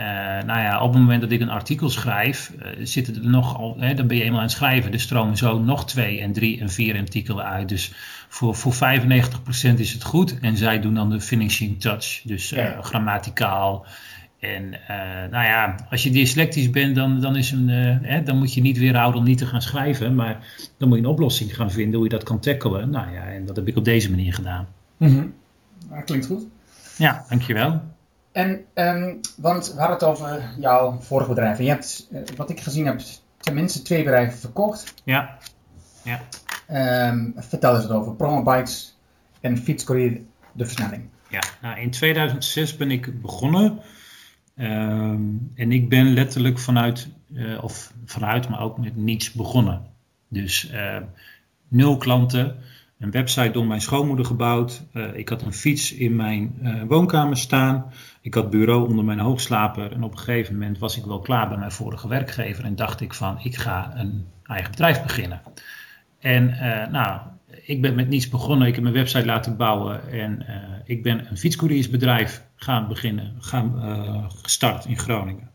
nou 0.47 0.61
ja, 0.61 0.83
op 0.83 0.93
het 0.93 1.00
moment 1.00 1.21
dat 1.21 1.31
ik 1.31 1.40
een 1.40 1.50
artikel 1.50 1.88
schrijf, 1.88 2.52
zitten 2.83 3.14
er 3.14 3.29
nog, 3.29 3.75
hè, 3.79 3.95
dan 3.95 4.07
ben 4.07 4.17
je 4.17 4.23
eenmaal 4.23 4.38
aan 4.38 4.45
het 4.45 4.55
schrijven. 4.55 4.93
Er 4.93 5.00
stromen 5.00 5.37
zo 5.37 5.59
nog 5.59 5.87
twee 5.87 6.21
en 6.21 6.33
drie 6.33 6.61
en 6.61 6.71
vier 6.71 6.97
artikelen 6.97 7.45
uit. 7.45 7.69
Dus 7.69 7.93
voor, 8.29 8.55
voor 8.55 8.75
95% 8.75 8.76
is 9.76 9.93
het 9.93 10.05
goed. 10.05 10.38
En 10.38 10.57
zij 10.57 10.81
doen 10.81 10.95
dan 10.95 11.11
de 11.11 11.21
finishing 11.21 11.81
touch. 11.81 12.23
Dus 12.25 12.49
ja. 12.49 12.83
grammaticaal. 12.83 13.87
En 14.38 14.71
nou 15.31 15.45
ja, 15.45 15.75
als 15.90 16.02
je 16.02 16.11
dyslectisch 16.11 16.71
bent, 16.71 16.95
dan, 16.95 17.21
dan, 17.21 17.37
is 17.37 17.50
een, 17.50 17.69
hè, 17.69 18.23
dan 18.23 18.38
moet 18.38 18.55
je 18.55 18.61
niet 18.61 18.79
weerhouden 18.79 19.21
om 19.21 19.26
niet 19.26 19.38
te 19.38 19.47
gaan 19.47 19.62
schrijven. 19.62 20.14
Maar 20.14 20.47
dan 20.76 20.88
moet 20.88 20.99
je 20.99 21.05
een 21.05 21.11
oplossing 21.11 21.57
gaan 21.57 21.71
vinden 21.71 21.95
hoe 21.95 22.05
je 22.05 22.14
dat 22.14 22.23
kan 22.23 22.40
tackelen. 22.40 22.90
Nou 22.90 23.12
ja, 23.12 23.23
en 23.23 23.47
dat 23.47 23.57
heb 23.57 23.69
ik 23.69 23.76
op 23.76 23.85
deze 23.85 24.11
manier 24.11 24.35
gedaan. 24.35 24.69
Mm 24.97 25.09
-hmm. 25.09 25.35
Dat 25.90 26.05
klinkt 26.05 26.26
goed. 26.26 26.43
Ja, 26.97 27.25
dankjewel. 27.29 27.81
En, 28.33 28.65
um, 28.75 29.21
want 29.37 29.73
we 29.73 29.79
hadden 29.79 29.97
het 29.97 30.07
over 30.07 30.43
jouw 30.59 30.99
vorige 31.01 31.29
bedrijf. 31.29 31.59
En 31.59 31.65
je 31.65 31.71
hebt, 31.71 32.09
uh, 32.11 32.21
wat 32.37 32.51
ik 32.51 32.61
gezien 32.61 32.87
heb, 32.87 33.01
tenminste 33.39 33.83
twee 33.83 34.03
bedrijven 34.03 34.39
verkocht. 34.39 34.95
Ja. 35.05 35.39
ja. 36.03 36.21
Um, 37.09 37.35
vertel 37.37 37.77
eens 37.77 37.89
over 37.89 38.15
Promobytes 38.15 38.99
en 39.41 39.59
Fietscourier 39.59 40.21
de 40.53 40.65
versnelling. 40.65 41.09
Ja, 41.29 41.43
nou 41.63 41.81
in 41.81 41.91
2006 41.91 42.77
ben 42.77 42.91
ik 42.91 43.21
begonnen. 43.23 43.81
Um, 44.57 45.53
en 45.55 45.73
ik 45.73 45.89
ben 45.89 46.13
letterlijk 46.13 46.59
vanuit, 46.59 47.09
uh, 47.33 47.65
of 47.65 47.93
vanuit, 48.05 48.49
maar 48.49 48.61
ook 48.61 48.79
met 48.79 48.97
niets 48.97 49.33
begonnen. 49.33 49.83
Dus 50.29 50.71
uh, 50.73 50.97
nul 51.69 51.97
klanten, 51.97 52.57
een 53.00 53.11
website 53.11 53.50
door 53.50 53.66
mijn 53.66 53.80
schoonmoeder 53.80 54.25
gebouwd. 54.25 54.83
ik 55.12 55.28
had 55.28 55.42
een 55.42 55.52
fiets 55.52 55.92
in 55.92 56.16
mijn 56.16 56.54
woonkamer 56.88 57.37
staan. 57.37 57.92
Ik 58.21 58.35
had 58.35 58.50
bureau 58.50 58.88
onder 58.88 59.04
mijn 59.04 59.19
hoogslaper. 59.19 59.92
En 59.92 60.02
op 60.02 60.12
een 60.12 60.19
gegeven 60.19 60.52
moment 60.52 60.78
was 60.78 60.97
ik 60.97 61.04
wel 61.04 61.21
klaar 61.21 61.49
bij 61.49 61.59
mijn 61.59 61.73
vorige 61.73 62.09
werkgever. 62.09 62.64
En 62.64 62.76
dacht 62.76 63.00
ik 63.00 63.14
van, 63.14 63.38
ik 63.42 63.57
ga 63.57 63.92
een 63.95 64.26
eigen 64.45 64.71
bedrijf 64.71 65.02
beginnen. 65.02 65.40
En 66.19 66.47
nou, 66.92 67.21
ik 67.64 67.83
ben 67.83 67.95
met 67.95 68.09
niets 68.09 68.28
begonnen. 68.28 68.69
Ik 68.69 68.75
heb 68.75 68.83
mijn 68.83 68.95
website 68.95 69.26
laten 69.26 69.57
bouwen. 69.57 70.12
En 70.12 70.47
ik 70.85 71.02
ben 71.02 71.30
een 71.30 71.38
fietscouriersbedrijf 71.38 72.42
gaan 72.57 72.88
beginnen, 72.88 73.35
gaan, 73.38 73.75
gestart 74.42 74.85
in 74.85 74.99
Groningen. 74.99 75.50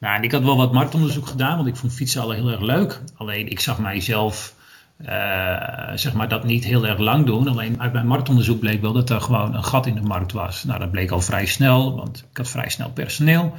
Nou, 0.00 0.22
ik 0.22 0.32
had 0.32 0.42
wel 0.42 0.56
wat 0.56 0.72
marktonderzoek 0.72 1.26
gedaan, 1.26 1.56
want 1.56 1.68
ik 1.68 1.76
vond 1.76 1.92
fietsen 1.92 2.22
al 2.22 2.30
heel 2.30 2.50
erg 2.50 2.60
leuk. 2.60 3.02
Alleen 3.16 3.50
ik 3.50 3.60
zag 3.60 3.78
mijzelf 3.78 4.56
zeg 5.94 6.12
maar 6.12 6.28
dat 6.28 6.44
niet 6.44 6.64
heel 6.64 6.86
erg 6.86 6.98
lang 6.98 7.26
doen. 7.26 7.48
Alleen 7.48 7.80
uit 7.80 7.92
mijn 7.92 8.06
marktonderzoek 8.06 8.60
bleek 8.60 8.80
wel 8.80 8.92
dat 8.92 9.10
er 9.10 9.20
gewoon 9.20 9.54
een 9.54 9.64
gat 9.64 9.86
in 9.86 9.94
de 9.94 10.00
markt 10.00 10.32
was. 10.32 10.64
Nou, 10.64 10.78
dat 10.78 10.90
bleek 10.90 11.10
al 11.10 11.20
vrij 11.20 11.46
snel, 11.46 11.96
want 11.96 12.26
ik 12.30 12.36
had 12.36 12.48
vrij 12.48 12.68
snel 12.68 12.90
personeel. 12.90 13.54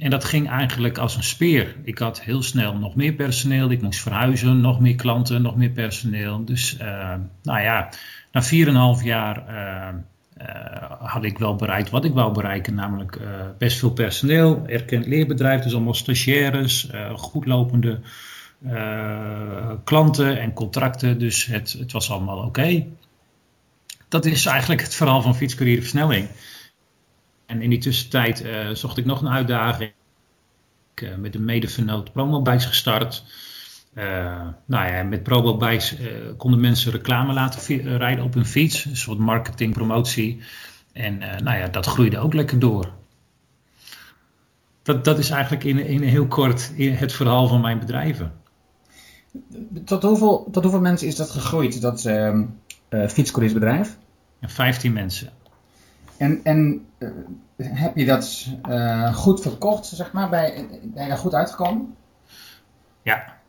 En 0.00 0.10
dat 0.10 0.24
ging 0.24 0.48
eigenlijk 0.48 0.98
als 0.98 1.16
een 1.16 1.22
speer. 1.22 1.76
Ik 1.84 1.98
had 1.98 2.20
heel 2.20 2.42
snel 2.42 2.76
nog 2.76 2.94
meer 2.94 3.12
personeel. 3.12 3.70
Ik 3.70 3.82
moest 3.82 4.00
verhuizen, 4.00 4.60
nog 4.60 4.80
meer 4.80 4.94
klanten, 4.94 5.42
nog 5.42 5.56
meer 5.56 5.70
personeel. 5.70 6.44
Dus, 6.44 6.78
uh, 6.80 7.14
nou 7.42 7.60
ja, 7.60 7.88
na 8.32 8.42
4,5 8.98 9.04
jaar 9.04 9.44
uh, 9.48 9.88
uh, 10.46 10.90
had 11.00 11.24
ik 11.24 11.38
wel 11.38 11.56
bereikt 11.56 11.90
wat 11.90 12.04
ik 12.04 12.12
wou 12.12 12.32
bereiken, 12.32 12.74
namelijk 12.74 13.18
best 13.58 13.78
veel 13.78 13.92
personeel, 13.92 14.62
erkend 14.66 15.06
leerbedrijf, 15.06 15.62
dus 15.62 15.74
allemaal 15.74 15.94
stagiaires, 15.94 16.90
uh, 18.64 18.70
goedlopende 18.70 19.78
klanten 19.84 20.40
en 20.40 20.52
contracten, 20.52 21.18
dus 21.18 21.46
het, 21.46 21.72
het 21.72 21.92
was 21.92 22.10
allemaal 22.10 22.38
oké. 22.38 22.86
Dat 24.08 24.24
is 24.24 24.46
eigenlijk 24.46 24.80
het 24.82 24.94
verhaal 24.94 25.22
van 25.22 25.36
fietscourier 25.36 25.80
versnelling. 25.80 26.28
En 27.46 27.62
in 27.62 27.70
die 27.70 27.78
tussentijd 27.78 28.44
zocht 28.72 28.96
ik 28.96 29.04
nog 29.04 29.20
een 29.20 29.28
uitdaging. 29.28 29.92
Ik 30.94 31.16
met 31.16 31.34
een 31.34 31.44
medevernoot 31.44 32.12
promobikes 32.12 32.64
gestart. 32.64 33.24
Uh, 33.94 34.48
nou 34.66 34.92
ja, 34.92 35.02
met 35.02 35.22
ProboBikes 35.22 36.00
uh, 36.00 36.08
konden 36.36 36.60
mensen 36.60 36.92
reclame 36.92 37.32
laten 37.32 37.96
rijden 37.98 38.24
op 38.24 38.34
hun 38.34 38.46
fiets. 38.46 38.84
Een 38.84 38.96
soort 38.96 39.18
marketing, 39.18 39.72
promotie. 39.72 40.42
En 40.92 41.22
uh, 41.22 41.36
nou 41.36 41.58
ja, 41.58 41.68
dat 41.68 41.86
groeide 41.86 42.18
ook 42.18 42.34
lekker 42.34 42.58
door. 42.58 42.92
Dat, 44.82 45.04
dat 45.04 45.18
is 45.18 45.30
eigenlijk 45.30 45.64
in, 45.64 45.78
in 45.78 46.02
heel 46.02 46.26
kort 46.26 46.72
het 46.76 47.12
verhaal 47.12 47.48
van 47.48 47.60
mijn 47.60 47.78
bedrijven. 47.78 48.32
Tot 49.84 50.02
hoeveel, 50.02 50.48
tot 50.52 50.62
hoeveel 50.62 50.80
mensen 50.80 51.06
is 51.06 51.16
dat 51.16 51.30
gegroeid, 51.30 51.80
dat 51.80 52.04
uh, 52.04 52.40
fietscouriersbedrijf? 53.08 53.96
15 54.40 54.92
mensen. 54.92 55.30
En, 56.16 56.40
en 56.42 56.86
heb 57.56 57.96
je 57.96 58.04
dat 58.04 58.48
goed 59.12 59.40
verkocht, 59.40 59.86
zeg 59.86 60.12
maar? 60.12 60.28
Ben, 60.28 60.68
ben 60.82 61.02
je 61.02 61.08
daar 61.08 61.18
goed 61.18 61.34
uitgekomen? 61.34 61.94
Ja, 63.02 63.40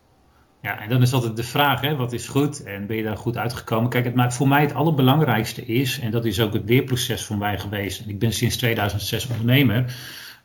ja, 0.62 0.80
en 0.80 0.90
dan 0.90 1.02
is 1.02 1.14
altijd 1.14 1.36
de 1.36 1.44
vraag, 1.44 1.82
hè, 1.82 1.96
wat 1.96 2.14
is 2.14 2.28
goed 2.28 2.64
en 2.64 2.88
ben 2.88 2.98
je 2.98 3.04
daar 3.04 3.18
goed 3.18 3.38
uitgekomen? 3.38 3.90
Kijk, 3.90 4.06
het, 4.06 4.16
maar 4.16 4.34
voor 4.34 4.48
mij 4.48 4.62
het 4.62 4.74
allerbelangrijkste 4.74 5.66
is, 5.66 6.00
en 6.00 6.12
dat 6.12 6.26
is 6.26 6.40
ook 6.40 6.54
het 6.54 6.70
leerproces 6.70 7.26
voor 7.26 7.38
mij 7.38 7.60
geweest, 7.60 8.02
en 8.02 8.10
ik 8.10 8.20
ben 8.20 8.34
sinds 8.34 8.58
2006 8.58 9.28
ondernemer, 9.28 9.96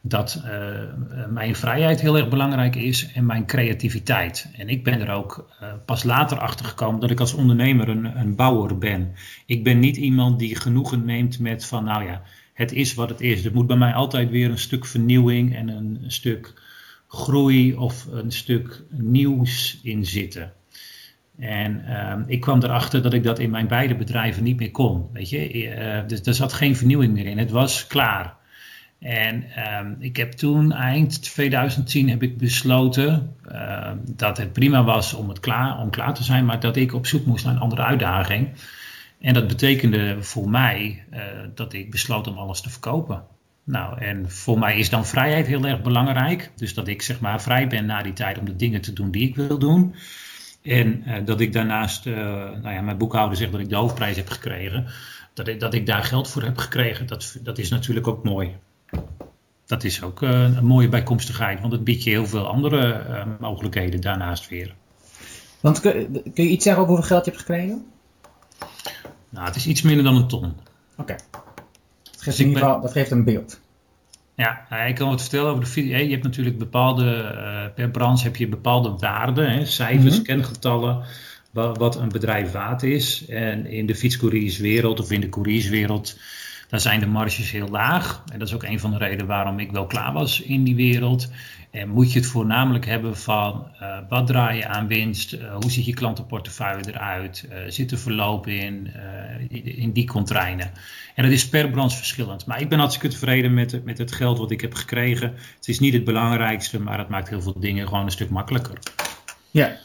dat 0.09 0.43
uh, 0.45 0.51
mijn 1.31 1.57
vrijheid 1.57 2.01
heel 2.01 2.17
erg 2.17 2.29
belangrijk 2.29 2.77
is 2.77 3.13
en 3.13 3.27
mijn 3.27 3.47
creativiteit. 3.47 4.51
En 4.57 4.69
ik 4.69 4.85
ben 4.85 5.01
er 5.01 5.11
ook 5.11 5.49
uh, 5.63 5.69
pas 5.85 6.05
later 6.05 6.39
achter 6.39 6.67
gekomen 6.67 7.01
dat 7.01 7.11
ik 7.11 7.21
als 7.21 7.35
ondernemer 7.35 7.89
een, 7.89 8.19
een 8.19 8.35
bouwer 8.35 8.79
ben. 8.79 9.13
Ik 9.47 9.65
ben 9.65 9.79
niet 9.79 9.97
iemand 9.97 10.39
die 10.39 10.57
genoegen 10.57 11.05
neemt 11.05 11.39
met 11.39 11.67
van, 11.67 11.85
nou 11.85 12.05
ja, 12.05 12.23
het 12.55 12.73
is 12.73 12.95
wat 12.95 13.09
het 13.09 13.21
is. 13.21 13.45
Er 13.45 13.53
moet 13.53 13.67
bij 13.67 13.77
mij 13.77 13.93
altijd 13.93 14.31
weer 14.31 14.51
een 14.51 14.59
stuk 14.59 14.87
vernieuwing 14.87 15.57
en 15.57 15.69
een, 15.69 16.05
stuk 16.07 16.63
groei 17.09 17.75
of 17.75 18.07
een 18.11 18.33
stuk 18.33 18.83
nieuws 18.91 19.81
in 19.83 20.05
zitten. 20.05 20.53
En 21.39 21.85
uh, 21.89 22.15
ik 22.27 22.41
kwam 22.41 22.63
erachter 22.63 23.03
dat 23.03 23.13
ik 23.13 23.23
dat 23.23 23.39
in 23.39 23.51
mijn 23.51 23.69
beide 23.69 23.97
bedrijven 23.97 24.43
niet 24.43 24.59
meer 24.59 24.71
kon. 24.71 25.07
Weet 25.13 25.31
je, 25.31 26.05
dus 26.07 26.21
er 26.21 26.35
zat 26.35 26.53
geen 26.53 26.77
vernieuwing 26.77 27.13
meer 27.13 27.27
in. 27.27 27.39
Het 27.39 27.51
was 27.51 27.87
klaar. 27.87 28.36
En 29.07 29.45
uh, 29.57 29.81
ik 29.99 30.17
heb 30.17 30.33
toen 30.33 30.73
eind 30.73 31.23
2010 31.23 32.09
heb 32.09 32.23
ik 32.23 32.39
besloten 32.39 33.35
uh, 33.53 33.91
dat 34.17 34.37
het 34.37 34.53
prima 34.53 34.85
was 34.85 35.15
om, 35.15 35.29
het 35.29 35.41
klaar, 35.41 35.79
om 35.79 35.91
klaar 35.91 36.15
te 36.15 36.25
zijn, 36.25 36.45
maar 36.45 36.61
dat 36.61 36.77
ik 36.77 36.95
op 36.95 37.07
zoek 37.07 37.27
moest 37.27 37.45
naar 37.45 37.55
een 37.55 37.61
andere 37.61 37.83
uitdaging. 37.83 38.49
En 39.21 39.35
dat 39.35 39.49
betekende 39.49 40.17
voor 40.23 40.51
mij 40.51 41.05
uh, 41.13 41.21
dat 41.55 41.73
ik 41.73 41.91
besloot 41.91 42.27
om 42.27 42.39
alles 42.39 42.61
te 42.61 42.71
verkopen. 42.71 43.23
Nou, 43.65 44.01
en 44.01 44.31
voor 44.31 44.59
mij 44.59 44.79
is 44.79 44.91
dan 44.91 45.07
vrijheid 45.07 45.47
heel 45.47 45.65
erg 45.65 45.83
belangrijk. 45.83 46.51
Dus 46.57 46.75
dat 46.75 46.89
ik 46.89 47.03
zeg 47.03 47.21
maar 47.21 47.43
vrij 47.43 47.67
ben 47.67 47.87
na 47.87 48.03
die 48.03 48.13
tijd 48.13 48.39
om 48.39 48.45
de 48.45 48.57
dingen 48.57 48.81
te 48.81 48.93
doen 48.93 49.11
die 49.11 49.29
ik 49.29 49.37
wil 49.37 49.59
doen. 49.59 49.95
En 50.63 51.03
uh, 51.07 51.15
dat 51.25 51.41
ik 51.41 51.53
daarnaast, 51.53 52.07
uh, 52.07 52.15
nou 52.63 52.71
ja, 52.71 52.81
mijn 52.81 52.99
boekhouder 52.99 53.37
zegt 53.37 53.53
dat 53.53 53.61
ik 53.61 53.69
de 53.69 53.77
hoofdprijs 53.77 54.17
heb 54.17 54.29
gekregen. 54.29 54.87
Dat 55.35 55.49
ik, 55.49 55.61
dat 55.61 55.75
ik 55.75 55.87
daar 55.87 56.05
geld 56.05 56.31
voor 56.31 56.43
heb 56.43 56.59
gekregen, 56.59 57.07
dat, 57.07 57.39
dat 57.43 57.59
is 57.59 57.71
natuurlijk 57.71 58.07
ook 58.07 58.25
mooi. 58.25 58.55
Dat 59.67 59.85
is 59.85 60.03
ook 60.03 60.23
uh, 60.23 60.31
een 60.31 60.67
mooie 60.67 60.89
bijkomstigheid, 60.89 61.61
want 61.61 61.73
het 61.73 61.85
biedt 61.85 62.03
je 62.03 62.11
heel 62.11 62.27
veel 62.27 62.47
andere 62.47 63.05
mogelijkheden 63.41 64.01
daarnaast 64.01 64.49
weer. 64.49 64.75
Want 65.61 65.81
kun, 65.81 66.23
kun, 66.35 66.45
je 66.45 66.51
iets 66.51 66.65
zeggen 66.65 66.83
over 66.83 66.95
hoeveel 66.95 67.09
geld 67.09 67.25
je 67.25 67.31
hebt 67.31 67.43
gekregen? 67.43 67.87
Nou, 69.29 69.47
het 69.47 69.57
is 69.57 69.67
iets 69.67 69.83
minder 69.83 70.05
dan 70.05 70.17
een 70.17 70.29
ton. 70.29 70.45
Oké. 70.45 70.57
Okay. 70.97 71.19
Dus 72.25 72.41
in 72.41 72.47
ieder 72.47 72.63
geval, 72.63 72.81
dat 72.81 72.93
geeft 72.93 73.11
een 73.11 73.25
beeld. 73.25 73.61
Ja, 74.35 74.71
ik 74.87 74.95
kan 74.95 75.09
wat 75.09 75.21
vertellen 75.21 75.51
over 75.51 75.65
de 75.65 75.71
video. 75.71 75.97
Je 75.97 76.11
hebt 76.11 76.23
natuurlijk 76.23 76.59
bepaalde, 76.59 77.05
uh, 77.05 77.75
per 77.75 77.91
branche 77.91 78.25
heb 78.25 78.37
je 78.37 78.49
bepaalde 78.49 78.95
waarden, 78.99 79.51
hè, 79.51 79.65
cijfers, 79.65 80.05
mm 80.05 80.11
-hmm. 80.11 80.23
kengetallen, 80.23 81.05
wat 81.53 81.97
een 81.97 82.09
bedrijf 82.09 82.53
waard 82.53 82.83
is. 82.83 83.27
En 83.27 83.67
in 83.67 83.87
de 83.87 83.95
fietscourierswereld 83.95 85.01
of 85.01 85.11
in 85.11 85.21
de 85.21 85.29
courierswereld, 85.29 86.19
daar 86.69 86.81
zijn 86.81 87.01
de 87.01 87.07
marges 87.07 87.51
heel 87.51 87.69
laag. 87.69 88.23
En 88.33 88.39
dat 88.39 88.49
is 88.49 88.55
ook 88.55 88.63
een 88.63 88.81
van 88.81 88.91
de 88.91 88.99
redenen 88.99 89.27
waarom 89.27 89.59
ik 89.59 89.73
wel 89.73 89.87
klaar 89.87 90.13
was 90.13 90.41
in 90.41 90.65
die 90.65 90.77
wereld. 90.77 91.29
En 91.71 91.89
moet 91.89 92.13
je 92.13 92.19
het 92.19 92.29
voornamelijk 92.29 92.87
hebben 92.87 93.17
van 93.17 93.67
uh, 93.81 93.99
wat 94.09 94.27
draai 94.27 94.59
je 94.59 94.67
aan 94.67 94.87
winst, 94.87 95.33
uh, 95.33 95.55
hoe 95.55 95.71
ziet 95.71 95.85
je 95.85 95.95
klantenportefeuille 95.95 96.83
eruit, 96.87 97.49
uh, 97.49 97.57
zit 97.69 97.91
er 97.91 97.99
verloop 97.99 98.47
in, 98.47 98.91
in 99.65 99.93
die 99.93 100.07
contrainen. 100.07 100.71
En 101.15 101.23
dat 101.23 101.33
is 101.33 101.49
per 101.49 101.71
branche 101.71 101.97
verschillend. 101.97 102.47
Maar 102.47 102.61
ik 102.61 102.69
ben 102.69 102.79
hartstikke 102.79 103.09
tevreden 103.09 103.55
met, 103.55 103.85
met 103.85 103.99
het 103.99 104.13
geld 104.13 104.39
wat 104.39 104.51
ik 104.51 104.61
heb 104.61 104.75
gekregen. 104.75 105.35
Het 105.57 105.69
is 105.69 105.79
niet 105.79 105.93
het 105.93 106.05
belangrijkste, 106.05 106.81
maar 106.81 106.99
het 106.99 107.09
maakt 107.09 107.29
heel 107.29 107.43
veel 107.43 107.61
dingen 107.61 107.89
gewoon 107.89 108.05
een 108.05 108.11
stuk 108.11 108.31
makkelijker. 108.31 108.79
Ja, 109.51 109.77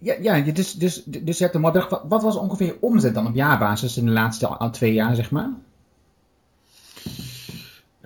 ja, 0.00 0.14
ja 0.20 0.40
dus, 0.40 0.72
dus, 0.72 1.02
dus 1.04 1.38
je 1.38 1.42
hebt 1.42 1.54
een 1.54 1.60
model. 1.60 2.02
Wat 2.08 2.22
was 2.22 2.36
ongeveer 2.36 2.66
je 2.66 2.78
omzet 2.80 3.14
dan 3.14 3.26
op 3.26 3.34
jaarbasis 3.34 3.96
in 3.96 4.04
de 4.04 4.10
laatste 4.10 4.68
twee 4.72 4.92
jaar, 4.92 5.14
zeg 5.14 5.30
maar? 5.30 5.50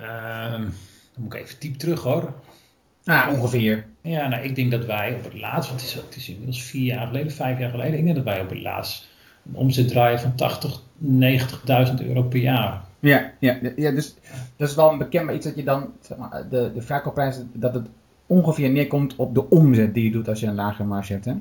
Uh, 0.02 0.52
dan 0.52 0.72
moet 1.16 1.34
ik 1.34 1.40
even 1.40 1.56
diep 1.58 1.74
terug 1.74 2.02
hoor. 2.02 2.34
Ah, 3.04 3.28
ongeveer. 3.32 3.86
Ja, 4.00 4.28
nou, 4.28 4.42
ik 4.42 4.54
denk 4.54 4.70
dat 4.70 4.84
wij 4.84 5.14
op 5.14 5.24
het 5.24 5.40
laatst, 5.40 5.68
want 5.68 5.80
het 5.80 5.90
is, 5.90 5.94
het 5.94 6.16
is 6.16 6.28
inmiddels 6.28 6.62
vier 6.62 6.84
jaar 6.84 7.06
geleden, 7.06 7.32
vijf 7.32 7.58
jaar 7.58 7.70
geleden, 7.70 7.98
ik 7.98 8.04
denk 8.04 8.16
dat 8.16 8.24
wij 8.24 8.40
op 8.40 8.48
het 8.50 8.60
laatst 8.60 9.08
een 9.46 9.56
omzet 9.56 9.88
draaien 9.88 10.20
van 10.20 10.34
80, 10.34 10.80
90.000 10.80 12.06
euro 12.06 12.22
per 12.22 12.40
jaar. 12.40 12.80
Ja, 13.00 13.32
ja, 13.38 13.58
ja, 13.76 13.90
dus 13.90 14.14
dat 14.56 14.68
is 14.68 14.74
wel 14.74 14.92
een 14.92 14.98
bekend 14.98 15.30
iets 15.30 15.46
dat 15.46 15.56
je 15.56 15.64
dan, 15.64 15.92
zeg 16.00 16.18
maar, 16.18 16.48
de, 16.50 16.70
de 16.74 16.82
verkoopprijs, 16.82 17.40
dat 17.52 17.74
het 17.74 17.86
ongeveer 18.26 18.70
neerkomt 18.70 19.16
op 19.16 19.34
de 19.34 19.48
omzet 19.48 19.94
die 19.94 20.04
je 20.04 20.10
doet 20.10 20.28
als 20.28 20.40
je 20.40 20.46
een 20.46 20.54
lagere 20.54 20.88
marge 20.88 21.12
hebt, 21.12 21.24
hè? 21.24 21.34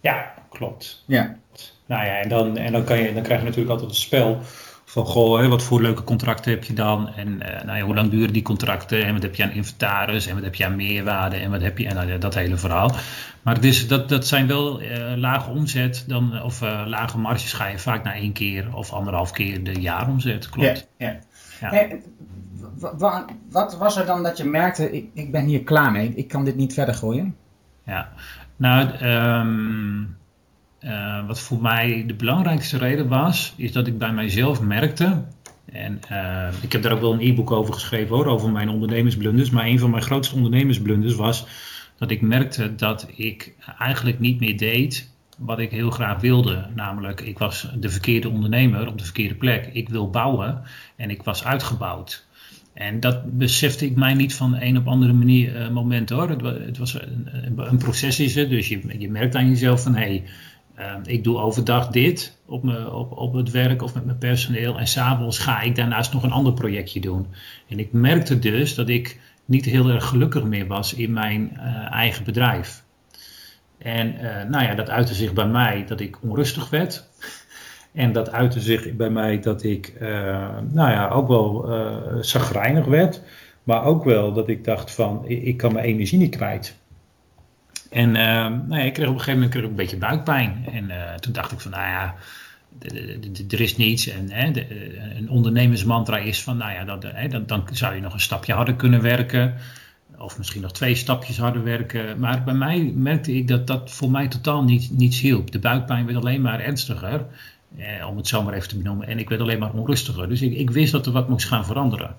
Ja, 0.00 0.34
klopt. 0.48 1.04
Ja. 1.06 1.36
Nou 1.86 2.06
ja, 2.06 2.18
en 2.18 2.28
dan, 2.28 2.56
en 2.56 2.72
dan, 2.72 2.84
kan 2.84 2.98
je, 2.98 3.14
dan 3.14 3.22
krijg 3.22 3.40
je 3.40 3.46
natuurlijk 3.46 3.72
altijd 3.72 3.90
een 3.90 3.96
spel 3.96 4.38
van 4.88 5.06
goh, 5.06 5.40
hè, 5.40 5.48
wat 5.48 5.62
voor 5.62 5.82
leuke 5.82 6.04
contracten 6.04 6.50
heb 6.50 6.64
je 6.64 6.72
dan? 6.72 7.08
En 7.08 7.28
uh, 7.28 7.62
nou 7.64 7.78
ja, 7.78 7.84
hoe 7.84 7.94
lang 7.94 8.10
duren 8.10 8.32
die 8.32 8.42
contracten? 8.42 9.04
En 9.04 9.12
wat 9.12 9.22
heb 9.22 9.34
je 9.34 9.42
aan 9.42 9.50
inventaris? 9.50 10.26
En 10.26 10.34
wat 10.34 10.44
heb 10.44 10.54
je 10.54 10.64
aan 10.64 10.76
meerwaarde? 10.76 11.36
En 11.36 11.50
wat 11.50 11.60
heb 11.60 11.78
je 11.78 11.88
aan 11.88 12.06
nou, 12.06 12.18
dat 12.18 12.34
hele 12.34 12.56
verhaal. 12.56 12.92
Maar 13.42 13.54
het 13.54 13.64
is, 13.64 13.88
dat, 13.88 14.08
dat 14.08 14.26
zijn 14.26 14.46
wel 14.46 14.82
uh, 14.82 15.12
lage 15.16 15.50
omzet, 15.50 16.04
dan, 16.06 16.42
of 16.42 16.62
uh, 16.62 16.82
lage 16.86 17.18
marges 17.18 17.52
ga 17.52 17.66
je 17.66 17.78
vaak 17.78 18.04
naar 18.04 18.14
één 18.14 18.32
keer 18.32 18.74
of 18.74 18.92
anderhalf 18.92 19.30
keer 19.30 19.64
de 19.64 19.80
jaaromzet. 19.80 20.48
Klopt. 20.48 20.88
Ja, 20.96 21.06
ja. 21.06 21.18
ja. 21.60 21.68
Hey, 21.68 22.02
wat 23.50 23.76
was 23.78 23.96
er 23.96 24.06
dan 24.06 24.22
dat 24.22 24.36
je 24.36 24.44
merkte, 24.44 24.92
ik, 24.92 25.06
ik 25.14 25.32
ben 25.32 25.44
hier 25.44 25.62
klaar 25.64 25.92
mee, 25.92 26.12
ik 26.14 26.28
kan 26.28 26.44
dit 26.44 26.56
niet 26.56 26.74
verder 26.74 26.94
gooien? 26.94 27.36
Ja, 27.84 28.12
nou, 28.56 29.04
um, 29.04 30.16
uh, 30.80 31.26
wat 31.26 31.40
voor 31.40 31.60
mij 31.60 32.04
de 32.06 32.14
belangrijkste 32.14 32.78
reden 32.78 33.08
was, 33.08 33.54
is 33.56 33.72
dat 33.72 33.86
ik 33.86 33.98
bij 33.98 34.12
mijzelf 34.12 34.60
merkte. 34.60 35.24
En 35.72 36.00
uh, 36.12 36.48
ik 36.62 36.72
heb 36.72 36.82
daar 36.82 36.92
ook 36.92 37.00
wel 37.00 37.12
een 37.12 37.20
e-book 37.20 37.50
over 37.50 37.74
geschreven 37.74 38.16
hoor, 38.16 38.26
over 38.26 38.50
mijn 38.50 38.68
ondernemersblunders. 38.68 39.50
Maar 39.50 39.64
een 39.64 39.78
van 39.78 39.90
mijn 39.90 40.02
grootste 40.02 40.34
ondernemersblunders 40.34 41.14
was 41.14 41.46
dat 41.98 42.10
ik 42.10 42.20
merkte 42.20 42.74
dat 42.74 43.08
ik 43.16 43.54
eigenlijk 43.78 44.18
niet 44.18 44.40
meer 44.40 44.58
deed 44.58 45.10
wat 45.38 45.58
ik 45.58 45.70
heel 45.70 45.90
graag 45.90 46.20
wilde. 46.20 46.66
Namelijk, 46.74 47.20
ik 47.20 47.38
was 47.38 47.68
de 47.78 47.88
verkeerde 47.88 48.28
ondernemer 48.28 48.86
op 48.86 48.98
de 48.98 49.04
verkeerde 49.04 49.34
plek. 49.34 49.70
Ik 49.72 49.88
wil 49.88 50.10
bouwen 50.10 50.62
en 50.96 51.10
ik 51.10 51.22
was 51.22 51.44
uitgebouwd. 51.44 52.26
En 52.74 53.00
dat 53.00 53.38
besefte 53.38 53.84
ik 53.84 53.96
mij 53.96 54.14
niet 54.14 54.34
van 54.34 54.56
een 54.60 54.76
op 54.76 54.86
andere 54.86 55.12
manier 55.12 55.56
uh, 55.56 55.70
moment 55.70 56.10
hoor. 56.10 56.28
Het, 56.28 56.40
het 56.40 56.78
was 56.78 56.94
een, 56.94 57.28
een, 57.54 57.78
proces 57.78 58.20
is 58.20 58.34
het, 58.34 58.50
dus 58.50 58.68
je, 58.68 58.80
je 58.98 59.10
merkt 59.10 59.34
aan 59.34 59.48
jezelf 59.48 59.82
van 59.82 59.94
hé, 59.94 60.00
hey, 60.00 60.24
uh, 60.78 60.94
ik 61.04 61.24
doe 61.24 61.38
overdag 61.38 61.88
dit 61.88 62.38
op, 62.46 62.62
me, 62.62 62.92
op, 62.92 63.16
op 63.16 63.32
het 63.32 63.50
werk 63.50 63.82
of 63.82 63.94
met 63.94 64.04
mijn 64.04 64.18
personeel 64.18 64.78
en 64.78 64.86
s'avonds 64.86 65.38
ga 65.38 65.60
ik 65.60 65.76
daarnaast 65.76 66.12
nog 66.12 66.22
een 66.22 66.32
ander 66.32 66.52
projectje 66.52 67.00
doen. 67.00 67.26
En 67.68 67.78
ik 67.78 67.92
merkte 67.92 68.38
dus 68.38 68.74
dat 68.74 68.88
ik 68.88 69.20
niet 69.44 69.64
heel 69.64 69.88
erg 69.88 70.04
gelukkig 70.04 70.44
meer 70.44 70.66
was 70.66 70.94
in 70.94 71.12
mijn 71.12 71.52
uh, 71.56 71.92
eigen 71.92 72.24
bedrijf. 72.24 72.82
En 73.78 74.14
nou 74.50 74.64
ja, 74.64 74.74
dat 74.74 74.90
uitte 74.90 75.14
zich 75.14 75.32
bij 75.32 75.46
mij 75.46 75.84
dat 75.86 76.00
ik 76.00 76.22
onrustig 76.22 76.70
werd. 76.70 77.06
En 77.92 78.12
dat 78.12 78.30
uitte 78.30 78.60
zich 78.60 78.96
bij 78.96 79.10
mij 79.10 79.40
dat 79.40 79.62
ik, 79.62 79.94
uh, 80.00 80.08
nou 80.70 80.90
ja, 80.90 81.08
ook 81.08 81.28
wel 81.28 81.70
uh, 81.70 81.96
zagrijnig 82.20 82.84
werd. 82.84 83.22
Maar 83.62 83.84
ook 83.84 84.04
wel 84.04 84.32
dat 84.32 84.48
ik 84.48 84.64
dacht 84.64 84.94
van, 84.94 85.28
ik 85.28 85.56
kan 85.56 85.72
mijn 85.72 85.84
energie 85.84 86.18
niet 86.18 86.36
kwijt. 86.36 86.76
En 87.88 88.08
uh, 88.08 88.14
nou 88.68 88.76
ja, 88.76 88.78
ik 88.78 88.92
kreeg 88.92 89.08
op 89.08 89.14
een 89.14 89.20
gegeven 89.20 89.32
moment 89.32 89.50
kreeg 89.50 89.64
ik 89.64 89.70
een 89.70 89.76
beetje 89.76 89.96
buikpijn. 89.96 90.66
En 90.72 90.90
toen 91.20 91.32
dacht 91.32 91.52
ik 91.52 91.60
van, 91.60 91.70
nou 91.70 91.88
ja, 91.88 92.14
er 93.48 93.60
is 93.60 93.76
niets. 93.76 94.08
En 94.08 94.30
hè, 94.30 94.50
de, 94.50 94.94
een 95.16 95.30
ondernemersmantra 95.30 96.18
is 96.18 96.42
van, 96.42 96.56
nou 96.56 96.72
ja, 96.72 96.84
dat, 96.84 97.02
hè, 97.02 97.28
dan, 97.28 97.46
dan 97.46 97.68
zou 97.72 97.94
je 97.94 98.00
nog 98.00 98.12
een 98.12 98.20
stapje 98.20 98.52
harder 98.52 98.74
kunnen 98.74 99.02
werken. 99.02 99.54
Of 100.18 100.38
misschien 100.38 100.62
nog 100.62 100.72
twee 100.72 100.94
stapjes 100.94 101.38
harder 101.38 101.62
werken. 101.62 102.18
Maar 102.18 102.44
bij 102.44 102.54
mij 102.54 102.92
merkte 102.94 103.34
ik 103.36 103.48
dat 103.48 103.66
dat 103.66 103.90
voor 103.90 104.10
mij 104.10 104.28
totaal 104.28 104.64
niet, 104.64 104.90
niets 104.90 105.20
hielp. 105.20 105.50
De 105.50 105.58
buikpijn 105.58 106.06
werd 106.06 106.18
alleen 106.18 106.40
maar 106.40 106.60
ernstiger. 106.60 107.26
Eh, 107.76 108.08
om 108.08 108.16
het 108.16 108.28
zo 108.28 108.42
maar 108.42 108.54
even 108.54 108.68
te 108.68 108.76
benoemen. 108.76 109.06
En 109.06 109.18
ik 109.18 109.28
werd 109.28 109.40
alleen 109.40 109.58
maar 109.58 109.72
onrustiger. 109.72 110.28
Dus 110.28 110.42
ik, 110.42 110.52
ik, 110.52 110.70
wist 110.70 110.92
dat 110.92 111.06
er 111.06 111.12
wat 111.12 111.28
moest 111.28 111.46
gaan 111.46 111.64
veranderen. 111.64 112.16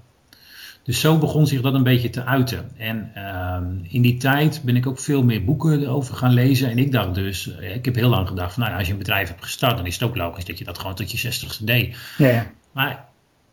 Dus 0.90 1.00
zo 1.00 1.18
begon 1.18 1.48
zich 1.48 1.62
dat 1.62 1.74
een 1.74 1.84
beetje 1.84 2.10
te 2.10 2.26
uiten. 2.26 2.70
En 2.78 3.12
uh, 3.18 3.58
in 3.94 4.02
die 4.02 4.18
tijd 4.18 4.62
ben 4.64 4.76
ik 4.76 4.88
ook 4.88 5.00
veel 5.00 5.24
meer 5.24 5.44
boeken 5.44 5.88
over 5.88 6.16
gaan 6.16 6.34
lezen. 6.34 6.70
En 6.70 6.78
ik 6.78 6.92
dacht 6.92 7.16
dus, 7.16 7.58
eh, 7.58 7.76
ik 7.76 7.86
heb 7.86 7.96
heel 7.96 8.10
lang 8.10 8.28
gedacht 8.28 8.54
van 8.54 8.64
nou 8.64 8.78
als 8.78 8.88
je 8.88 8.92
een 8.92 8.98
bedrijf 8.98 9.28
hebt 9.28 9.44
gestart, 9.44 9.78
dan 9.78 9.86
is 9.86 9.94
het 9.94 10.04
ook 10.04 10.16
logisch 10.16 10.46
dat 10.46 10.58
je 10.58 10.64
dat 10.64 10.80
gewoon 10.80 10.96
tot 10.96 11.12
je 11.12 11.18
zestigste 11.18 11.66
deed. 11.66 11.96
Ja. 12.18 12.52
Maar 12.72 13.06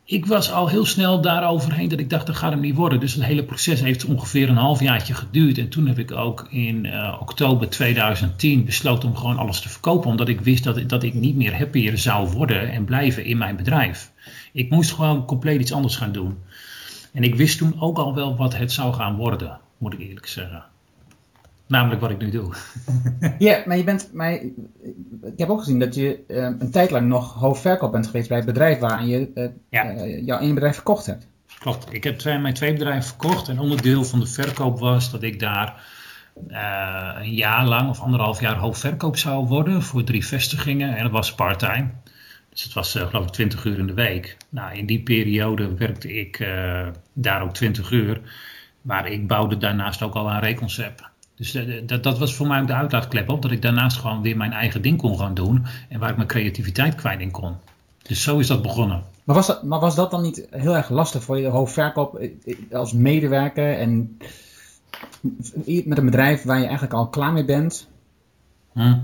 ik 0.05 0.27
was 0.27 0.53
al 0.53 0.69
heel 0.69 0.85
snel 0.85 1.21
daaroverheen 1.21 1.89
dat 1.89 1.99
ik 1.99 2.11
dacht, 2.11 2.27
dat 2.27 2.37
gaat 2.37 2.51
hem 2.51 2.61
niet 2.61 2.77
worden. 2.77 3.01
Dus 3.01 3.15
het 3.15 3.25
hele 3.25 3.45
proces 3.45 3.81
heeft 3.81 4.05
ongeveer 4.05 4.49
een 4.49 4.57
halfjaartje 4.57 5.15
geduurd. 5.15 5.59
En 5.59 5.69
toen 5.69 5.87
heb 5.87 5.99
ik 5.99 6.13
ook 6.13 6.47
in 6.51 6.85
uh, 6.85 7.17
oktober 7.21 7.69
2010 7.69 8.65
besloten 8.65 9.09
om 9.09 9.17
gewoon 9.17 9.39
alles 9.39 9.61
te 9.61 9.69
verkopen. 9.69 10.11
Omdat 10.11 10.29
ik 10.29 10.41
wist 10.41 10.65
dat, 10.65 10.89
dat 10.89 11.03
ik 11.03 11.15
niet 11.15 11.37
meer 11.37 11.59
happier 11.59 11.99
zou 11.99 12.29
worden 12.29 12.71
en 12.71 12.85
blijven 12.85 13.25
in 13.25 13.39
mijn 13.39 13.57
bedrijf. 13.57 14.13
Ik 14.53 14.71
moest 14.71 14.93
gewoon 14.93 15.25
compleet 15.25 15.61
iets 15.61 15.73
anders 15.73 15.97
gaan 15.97 16.13
doen. 16.13 16.37
En 17.17 17.23
ik 17.23 17.35
wist 17.35 17.59
toen 17.59 17.81
ook 17.81 17.99
al 17.99 18.15
wel 18.15 18.37
wat 18.37 18.57
het 18.57 18.73
zou 18.73 18.95
gaan 18.95 19.17
worden, 19.17 19.59
moet 19.79 19.93
ik 19.93 20.01
eerlijk 20.01 20.27
zeggen. 20.27 20.65
Namelijk 21.67 22.01
wat 22.01 22.11
ik 22.11 22.19
nu 22.19 22.31
doe. 22.31 22.55
ja, 23.39 23.63
maar 23.67 23.77
je 23.77 23.85
bent. 23.85 24.11
Maar 24.13 24.33
ik 25.23 25.37
heb 25.37 25.49
ook 25.49 25.59
gezien 25.59 25.79
dat 25.79 25.95
je 25.95 26.25
uh, 26.29 26.37
een 26.59 26.71
tijd 26.71 26.91
lang 26.91 27.07
nog 27.07 27.35
hoofdverkoop 27.35 27.93
bent 27.93 28.07
geweest 28.07 28.29
bij 28.29 28.37
het 28.37 28.47
bedrijf 28.47 28.79
waar 28.79 29.07
je 29.07 29.31
uh, 29.35 29.49
ja. 29.69 29.95
uh, 29.95 30.27
jouw 30.27 30.39
één 30.39 30.55
bedrijf 30.55 30.75
verkocht 30.75 31.07
hebt. 31.07 31.27
Klopt. 31.59 31.93
Ik 31.93 32.05
heb 32.05 32.19
twee, 32.19 32.39
mijn 32.39 32.55
twee 32.55 32.73
bedrijven 32.73 33.09
verkocht. 33.09 33.49
En 33.49 33.59
onderdeel 33.59 34.05
van 34.05 34.21
de 34.21 34.27
verkoop 34.27 34.79
was 34.79 35.11
dat 35.11 35.23
ik 35.23 35.41
daar 35.41 35.85
een 37.19 37.35
jaar 37.35 37.67
lang 37.67 37.89
of 37.89 38.01
anderhalf 38.01 38.41
jaar 38.41 38.57
hoofdverkoop 38.57 39.17
zou 39.17 39.47
worden 39.47 39.83
voor 39.83 40.05
drie 40.05 40.27
vestigingen. 40.27 40.97
En 40.97 41.03
dat 41.03 41.13
was 41.13 41.35
part-time. 41.35 41.91
Dus 42.57 42.65
het 42.65 42.73
was 42.73 42.93
geloof 42.93 43.25
ik 43.25 43.33
20 43.33 43.65
uur 43.65 43.79
in 43.79 43.87
de 43.87 43.95
week. 43.95 44.37
Nou, 44.49 44.77
in 44.77 44.87
die 44.87 45.03
periode 45.03 45.75
werkte 45.75 46.13
ik 46.19 46.49
daar 47.13 47.43
ook 47.43 47.55
20 47.55 47.91
uur. 47.91 48.21
Maar 48.83 49.11
ik 49.11 49.27
bouwde 49.27 49.57
daarnaast 49.57 50.03
ook 50.03 50.15
al 50.15 50.31
aan 50.31 50.41
Reconcept. 50.41 51.03
Dus 51.37 51.55
eh, 51.55 51.83
dat, 51.87 52.03
dat 52.03 52.19
was 52.19 52.35
voor 52.35 52.47
mij 52.47 52.61
ook 52.61 52.67
de 52.67 52.75
uitlaatklep 52.75 53.29
op, 53.29 53.43
dat 53.43 53.51
ik 53.51 53.63
daarnaast 53.63 53.97
gewoon 53.97 54.23
weer 54.23 54.37
mijn 54.37 54.53
eigen 54.53 54.83
ding 54.83 54.99
kon 54.99 55.19
gaan 55.19 55.35
doen 55.35 55.67
en 55.89 56.01
waar 56.01 56.11
ik 56.11 56.17
mijn 56.17 56.29
creativiteit 56.29 56.95
kwijt 56.95 57.21
in 57.21 57.31
kon. 57.31 57.55
Dus 58.03 58.23
zo 58.23 58.39
is 58.39 58.47
dat 58.47 58.63
begonnen. 58.63 59.03
Maar 59.25 59.37
was 59.37 59.47
dat, 59.47 59.63
maar 59.63 59.81
was 59.81 59.95
dat 59.95 60.11
dan 60.11 60.23
niet 60.23 60.47
heel 60.51 60.77
erg 60.77 60.89
lastig 60.89 61.23
voor 61.23 61.39
je 61.39 61.49
hoofdverkoop 61.49 62.15
eh, 62.17 62.31
eh, 62.45 62.57
als 62.73 62.93
medewerker 62.93 63.79
en 63.79 64.19
met 65.85 65.99
een 65.99 66.05
bedrijf 66.05 66.43
waar 66.43 66.59
je 66.59 66.65
eigenlijk 66.65 66.95
al 66.95 67.09
klaar 67.09 67.33
mee 67.33 67.45
bent? 67.45 67.89
Hm. 68.73 68.99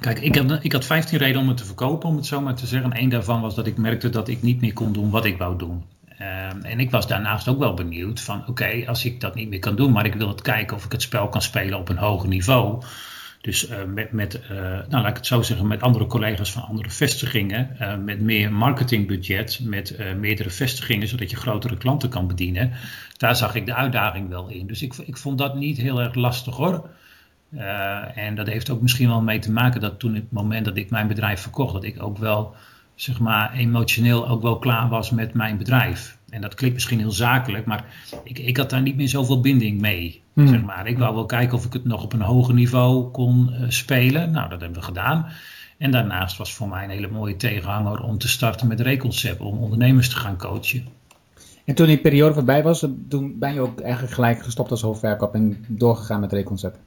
Kijk, 0.00 0.20
ik 0.20 0.36
had, 0.36 0.64
ik 0.64 0.72
had 0.72 0.84
15 0.84 1.18
redenen 1.18 1.42
om 1.42 1.48
het 1.48 1.56
te 1.56 1.64
verkopen, 1.64 2.08
om 2.08 2.16
het 2.16 2.26
zo 2.26 2.40
maar 2.40 2.54
te 2.54 2.66
zeggen. 2.66 3.00
Eén 3.00 3.08
daarvan 3.08 3.40
was 3.40 3.54
dat 3.54 3.66
ik 3.66 3.76
merkte 3.76 4.10
dat 4.10 4.28
ik 4.28 4.42
niet 4.42 4.60
meer 4.60 4.72
kon 4.72 4.92
doen 4.92 5.10
wat 5.10 5.24
ik 5.24 5.38
wou 5.38 5.58
doen. 5.58 5.84
Ehm, 6.18 6.60
en 6.62 6.80
ik 6.80 6.90
was 6.90 7.06
daarnaast 7.06 7.48
ook 7.48 7.58
wel 7.58 7.74
benieuwd 7.74 8.20
van 8.20 8.46
oké, 8.46 8.84
als 8.86 9.04
ik 9.04 9.20
dat 9.20 9.34
niet 9.34 9.48
meer 9.48 9.58
kan 9.58 9.76
doen, 9.76 9.92
maar 9.92 10.06
ik 10.06 10.14
wil 10.14 10.28
het 10.28 10.42
kijken 10.42 10.76
of 10.76 10.84
ik 10.84 10.92
het 10.92 11.02
spel 11.02 11.28
kan 11.28 11.42
spelen 11.42 11.78
op 11.78 11.88
een 11.88 11.96
hoger 11.96 12.28
niveau. 12.28 12.82
Dus 13.40 13.70
uh, 13.70 13.76
met, 13.94 14.12
met 14.12 14.40
uh, 14.50 14.58
nou 14.60 14.88
laat 14.90 15.08
ik 15.08 15.16
het 15.16 15.26
zo 15.26 15.42
zeggen, 15.42 15.66
met 15.66 15.82
andere 15.82 16.06
collega's 16.06 16.52
van 16.52 16.62
andere 16.62 16.90
vestigingen, 16.90 17.76
uh, 17.80 17.96
met 17.96 18.20
meer 18.20 18.52
marketingbudget, 18.52 19.60
met 19.62 19.98
meerdere 20.16 20.50
vestigingen, 20.50 21.08
zodat 21.08 21.30
je 21.30 21.36
grotere 21.36 21.76
klanten 21.76 22.08
kan 22.08 22.26
bedienen. 22.26 22.72
Daar 23.16 23.36
zag 23.36 23.54
ik 23.54 23.66
de 23.66 23.74
uitdaging 23.74 24.28
wel 24.28 24.48
in. 24.48 24.66
Dus 24.66 24.82
ik, 24.82 24.94
ik 24.94 25.16
vond 25.16 25.38
dat 25.38 25.54
niet 25.54 25.78
heel 25.78 26.00
erg 26.00 26.14
lastig 26.14 26.56
hoor. 26.56 26.88
En 28.14 28.34
dat 28.34 28.46
heeft 28.46 28.70
ook 28.70 28.80
misschien 28.82 29.08
wel 29.08 29.22
mee 29.22 29.38
te 29.38 29.52
maken 29.52 29.80
dat 29.80 29.98
toen 29.98 30.14
het 30.14 30.32
moment 30.32 30.64
dat 30.64 30.76
ik 30.76 30.90
mijn 30.90 31.08
bedrijf 31.08 31.40
verkocht, 31.40 31.72
dat 31.72 31.84
ik 31.84 32.02
ook 32.02 32.18
wel 32.18 32.54
zeg 33.00 33.20
maar, 33.20 33.52
emotioneel 33.52 34.28
ook 34.28 34.42
wel 34.42 34.58
klaar 34.58 34.88
was 34.88 35.10
met 35.10 35.34
mijn 35.34 35.58
bedrijf. 35.58 36.18
En 36.28 36.40
dat 36.40 36.54
klinkt 36.54 36.74
misschien 36.74 36.98
heel 36.98 37.10
zakelijk, 37.10 37.66
maar 37.66 37.84
ik, 38.24 38.38
ik 38.38 38.56
had 38.56 38.70
daar 38.70 38.82
niet 38.82 38.96
meer 38.96 39.08
zoveel 39.08 39.40
binding 39.40 39.80
mee. 39.80 40.22
Hmm. 40.32 40.48
Zeg 40.48 40.62
maar. 40.62 40.86
Ik 40.86 40.98
wou 40.98 41.14
wel 41.14 41.26
kijken 41.26 41.56
of 41.56 41.64
ik 41.64 41.72
het 41.72 41.84
nog 41.84 42.02
op 42.02 42.12
een 42.12 42.20
hoger 42.20 42.54
niveau 42.54 43.10
kon 43.10 43.50
uh, 43.52 43.64
spelen. 43.68 44.30
Nou, 44.30 44.48
dat 44.48 44.60
hebben 44.60 44.78
we 44.78 44.84
gedaan. 44.84 45.26
En 45.78 45.90
daarnaast 45.90 46.36
was 46.36 46.54
voor 46.54 46.68
mij 46.68 46.84
een 46.84 46.90
hele 46.90 47.08
mooie 47.08 47.36
tegenhanger 47.36 48.02
om 48.02 48.18
te 48.18 48.28
starten 48.28 48.66
met 48.66 48.80
Reconcept, 48.80 49.40
om 49.40 49.58
ondernemers 49.58 50.08
te 50.08 50.16
gaan 50.16 50.36
coachen. 50.36 50.86
En 51.64 51.74
toen 51.74 51.86
die 51.86 51.98
periode 51.98 52.34
voorbij 52.34 52.62
was, 52.62 52.86
toen 53.08 53.38
ben 53.38 53.54
je 53.54 53.60
ook 53.60 53.80
eigenlijk 53.80 54.14
gelijk 54.14 54.42
gestopt 54.42 54.70
als 54.70 54.82
hoofdverkoop 54.82 55.34
en 55.34 55.64
doorgegaan 55.68 56.20
met 56.20 56.32
Reconcept? 56.32 56.78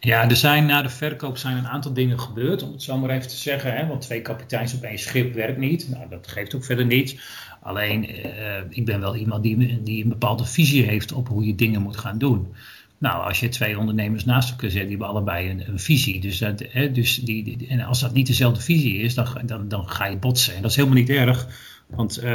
Ja, 0.00 0.28
er 0.28 0.36
zijn 0.36 0.66
na 0.66 0.82
de 0.82 0.88
verkoop 0.88 1.36
zijn 1.38 1.56
een 1.56 1.68
aantal 1.68 1.92
dingen 1.92 2.20
gebeurd, 2.20 2.62
om 2.62 2.72
het 2.72 2.82
zo 2.82 2.98
maar 2.98 3.10
even 3.10 3.28
te 3.28 3.36
zeggen. 3.36 3.76
Hè? 3.76 3.86
Want 3.86 4.00
twee 4.00 4.22
kapiteins 4.22 4.74
op 4.74 4.82
één 4.82 4.98
schip 4.98 5.34
werkt 5.34 5.58
niet. 5.58 5.88
Nou, 5.88 6.08
dat 6.08 6.28
geeft 6.28 6.54
ook 6.54 6.64
verder 6.64 6.86
niets. 6.86 7.16
Alleen, 7.62 8.26
uh, 8.26 8.56
ik 8.68 8.84
ben 8.84 9.00
wel 9.00 9.16
iemand 9.16 9.42
die, 9.42 9.82
die 9.82 10.02
een 10.02 10.08
bepaalde 10.08 10.44
visie 10.44 10.84
heeft 10.84 11.12
op 11.12 11.28
hoe 11.28 11.46
je 11.46 11.54
dingen 11.54 11.82
moet 11.82 11.96
gaan 11.96 12.18
doen. 12.18 12.54
Nou, 13.00 13.24
als 13.24 13.40
je 13.40 13.48
twee 13.48 13.78
ondernemers 13.78 14.24
naast 14.24 14.50
elkaar 14.50 14.70
zet, 14.70 14.80
die 14.80 14.90
hebben 14.90 15.08
allebei 15.08 15.50
een, 15.50 15.78
visie. 15.78 16.20
Dus, 16.20 16.38
dat, 16.38 16.64
hè, 16.68 16.92
dus 16.92 17.16
die, 17.16 17.66
en 17.68 17.80
als 17.80 18.00
dat 18.00 18.12
niet 18.12 18.26
dezelfde 18.26 18.60
visie 18.60 18.98
is, 18.98 19.14
dan, 19.14 19.26
dan, 19.44 19.68
dan 19.68 19.88
ga 19.88 20.06
je 20.06 20.16
botsen. 20.16 20.54
En 20.54 20.62
dat 20.62 20.70
is 20.70 20.76
helemaal 20.76 20.98
niet 20.98 21.10
erg. 21.10 21.46
Want 21.86 22.22
uh, 22.22 22.30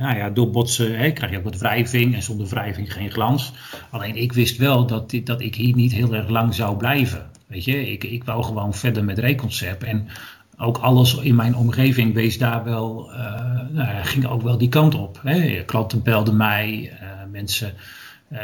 nou 0.00 0.16
ja, 0.16 0.30
door 0.30 0.50
botsen 0.50 0.98
hè, 0.98 1.10
krijg 1.10 1.32
je 1.32 1.38
ook 1.38 1.44
wat 1.44 1.58
wrijving 1.58 2.14
en 2.14 2.22
zonder 2.22 2.46
wrijving 2.46 2.92
geen 2.92 3.10
glans. 3.10 3.52
Alleen 3.90 4.16
ik 4.16 4.32
wist 4.32 4.56
wel 4.56 4.86
dat, 4.86 5.10
dit, 5.10 5.26
dat 5.26 5.40
ik 5.40 5.54
hier 5.54 5.74
niet 5.74 5.92
heel 5.92 6.14
erg 6.14 6.28
lang 6.28 6.54
zou 6.54 6.76
blijven. 6.76 7.30
Weet 7.46 7.64
je, 7.64 7.92
ik, 7.92 8.04
ik 8.04 8.24
wou 8.24 8.42
gewoon 8.44 8.74
verder 8.74 9.04
met 9.04 9.18
Reconcept. 9.18 9.84
En 9.84 10.08
ook 10.56 10.78
alles 10.78 11.14
in 11.14 11.34
mijn 11.34 11.56
omgeving 11.56 12.14
wees 12.14 12.38
daar 12.38 12.64
wel, 12.64 13.10
uh, 13.10 13.16
nou, 13.70 14.04
ging 14.04 14.26
ook 14.26 14.42
wel 14.42 14.58
die 14.58 14.68
kant 14.68 14.94
op. 14.94 15.20
Hè. 15.22 15.62
Klanten 15.64 16.02
belden 16.02 16.36
mij, 16.36 16.92
uh, 16.92 17.08
mensen, 17.30 17.72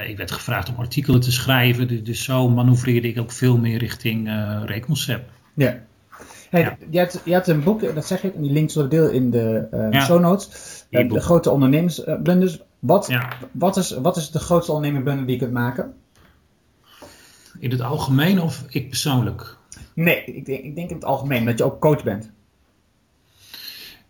ik 0.07 0.16
werd 0.16 0.31
gevraagd 0.31 0.68
om 0.68 0.74
artikelen 0.77 1.20
te 1.20 1.33
schrijven. 1.33 1.88
Dus, 1.88 2.05
dus 2.05 2.24
zo 2.24 2.48
manoeuvreerde 2.48 3.09
ik 3.09 3.18
ook 3.18 3.33
veel 3.33 3.59
meer 3.59 3.79
richting 3.79 4.31
Reconcept. 4.66 5.31
Ja, 5.55 5.81
Hey, 6.51 6.77
je, 6.90 6.98
had, 6.98 7.20
je, 7.24 7.35
had, 7.35 7.48
een 7.48 7.62
boek, 7.62 7.94
dat 7.94 8.07
zeg 8.07 8.24
ik, 8.24 8.35
en 8.35 8.42
die 8.42 8.53
link 8.53 8.70
zullen 8.70 8.90
deel 8.90 9.09
in 9.09 9.31
de 9.31 9.68
uh, 9.92 10.03
show 10.03 10.20
notes. 10.20 10.48
De 10.90 11.20
grote 11.20 11.51
ondernemersblunders. 11.51 12.61
Wat, 12.79 13.12
wat, 13.53 13.77
is, 13.77 13.90
wat 13.90 14.16
is 14.16 14.31
de 14.31 14.38
grootste 14.38 14.72
ondernemersblunder 14.72 15.27
die 15.27 15.35
je 15.35 15.40
kunt 15.40 15.53
maken? 15.53 15.94
In 17.59 17.70
het 17.70 17.81
algemeen 17.81 18.40
of 18.40 18.64
ik 18.68 18.88
persoonlijk? 18.88 19.57
Nee, 19.94 20.24
ik 20.24 20.46
denk, 20.46 20.64
ik 20.64 20.74
denk 20.74 20.88
in 20.88 20.94
het 20.94 21.05
algemeen, 21.05 21.44
dat 21.44 21.59
je 21.59 21.64
ook 21.64 21.81
coach 21.81 22.03
bent. 22.03 22.31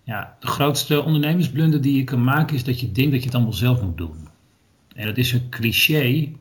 Ja, 0.02 0.36
de 0.40 0.46
grootste 0.46 1.02
ondernemersblunder 1.02 1.80
die 1.80 1.96
je 1.96 2.04
kan 2.04 2.24
maken 2.24 2.56
is 2.56 2.64
dat 2.64 2.80
je 2.80 2.92
denkt 2.92 3.10
dat 3.10 3.20
je 3.20 3.26
het 3.26 3.34
allemaal 3.34 3.52
zelf 3.52 3.82
moet 3.82 3.96
doen. 3.96 4.28
En 4.98 5.06
dat 5.06 5.16
is 5.16 5.32
een 5.32 5.48
cliché, 5.48 6.32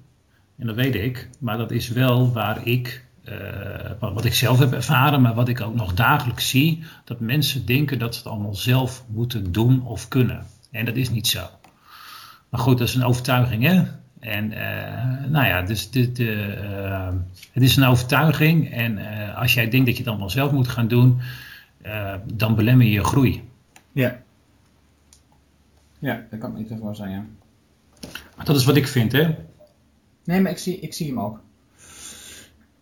en 0.57 0.67
dat 0.67 0.75
weet 0.75 0.95
ik, 0.95 1.29
maar 1.39 1.57
dat 1.57 1.71
is 1.71 1.89
wel 1.89 2.33
waar 2.33 2.67
ik 2.67 3.05
uh, 3.23 3.33
wat 3.99 4.25
ik 4.25 4.33
zelf 4.33 4.59
heb 4.59 4.73
ervaren, 4.73 5.21
maar 5.21 5.33
wat 5.33 5.47
ik 5.47 5.61
ook 5.61 5.75
nog 5.75 5.93
dagelijks 5.93 6.49
zie, 6.49 6.83
dat 7.03 7.19
mensen 7.19 7.65
denken 7.65 7.99
dat 7.99 8.15
ze 8.15 8.21
het 8.21 8.29
allemaal 8.29 8.55
zelf 8.55 9.05
moeten 9.07 9.51
doen 9.51 9.85
of 9.85 10.07
kunnen. 10.07 10.45
En 10.71 10.85
dat 10.85 10.95
is 10.95 11.09
niet 11.09 11.27
zo. 11.27 11.47
Maar 12.49 12.59
goed, 12.59 12.77
dat 12.77 12.87
is 12.87 12.95
een 12.95 13.03
overtuiging, 13.03 13.63
hè? 13.63 13.83
En 14.19 14.47
nou 15.31 15.45
ja, 15.45 15.61
dus 15.61 15.91
de, 15.91 16.11
de, 16.11 16.33
het 17.51 17.63
is 17.63 17.75
een 17.75 17.83
overtuiging. 17.83 18.71
En 18.71 18.99
als 19.35 19.53
jij 19.53 19.69
denkt 19.69 19.85
dat 19.85 19.95
je 19.95 20.01
het 20.01 20.11
allemaal 20.11 20.29
zelf 20.29 20.51
moet 20.51 20.67
gaan 20.67 20.87
doen, 20.87 21.19
dan 22.33 22.55
belemmer 22.55 22.85
je 22.85 22.91
je 22.91 23.03
groei. 23.03 23.43
Ja. 23.91 24.21
Ja, 25.99 26.25
dat 26.29 26.39
kan 26.39 26.53
niet 26.53 26.71
voor 26.79 26.95
zijn, 26.95 27.11
ja. 27.11 27.25
Dat 28.47 28.55
is 28.55 28.65
wat 28.65 28.75
ik 28.75 28.87
vind, 28.87 29.11
hè? 29.11 29.35
Nee, 30.23 30.41
maar 30.41 30.51
ik 30.51 30.57
zie, 30.57 30.79
ik 30.79 30.93
zie 30.93 31.07
hem 31.07 31.19
ook. 31.19 31.39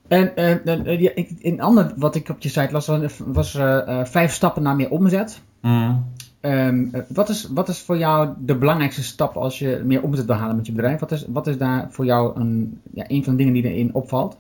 En 0.08 0.32
uh, 0.36 0.99
ja, 0.99 1.12
een 1.41 1.62
ander 1.62 1.93
wat 1.95 2.15
ik 2.15 2.30
op 2.30 2.41
je 2.41 2.49
site 2.49 2.71
las 2.71 2.89
was 3.25 3.56
uh, 3.56 4.06
vijf 4.06 4.34
stappen 4.34 4.63
naar 4.63 4.75
meer 4.75 4.89
omzet. 4.89 5.41
Mm. 5.62 6.13
Um, 6.41 6.91
wat, 7.08 7.30
is, 7.30 7.47
wat 7.51 7.69
is 7.69 7.80
voor 7.80 7.97
jou 7.97 8.34
de 8.39 8.56
belangrijkste 8.56 9.04
stap 9.04 9.36
als 9.36 9.60
je 9.60 9.82
meer 9.86 10.01
omzet 10.01 10.25
wil 10.25 10.36
halen 10.36 10.56
met 10.56 10.65
je 10.65 10.71
bedrijf? 10.71 10.99
Wat 10.99 11.12
is, 11.12 11.25
wat 11.28 11.47
is 11.47 11.58
daar 11.58 11.88
voor 11.91 12.06
jou 12.06 12.39
een, 12.39 12.82
ja, 12.93 13.04
een 13.08 13.23
van 13.23 13.36
de 13.36 13.43
dingen 13.43 13.54
die 13.62 13.71
erin 13.71 13.93
opvalt? 13.93 14.38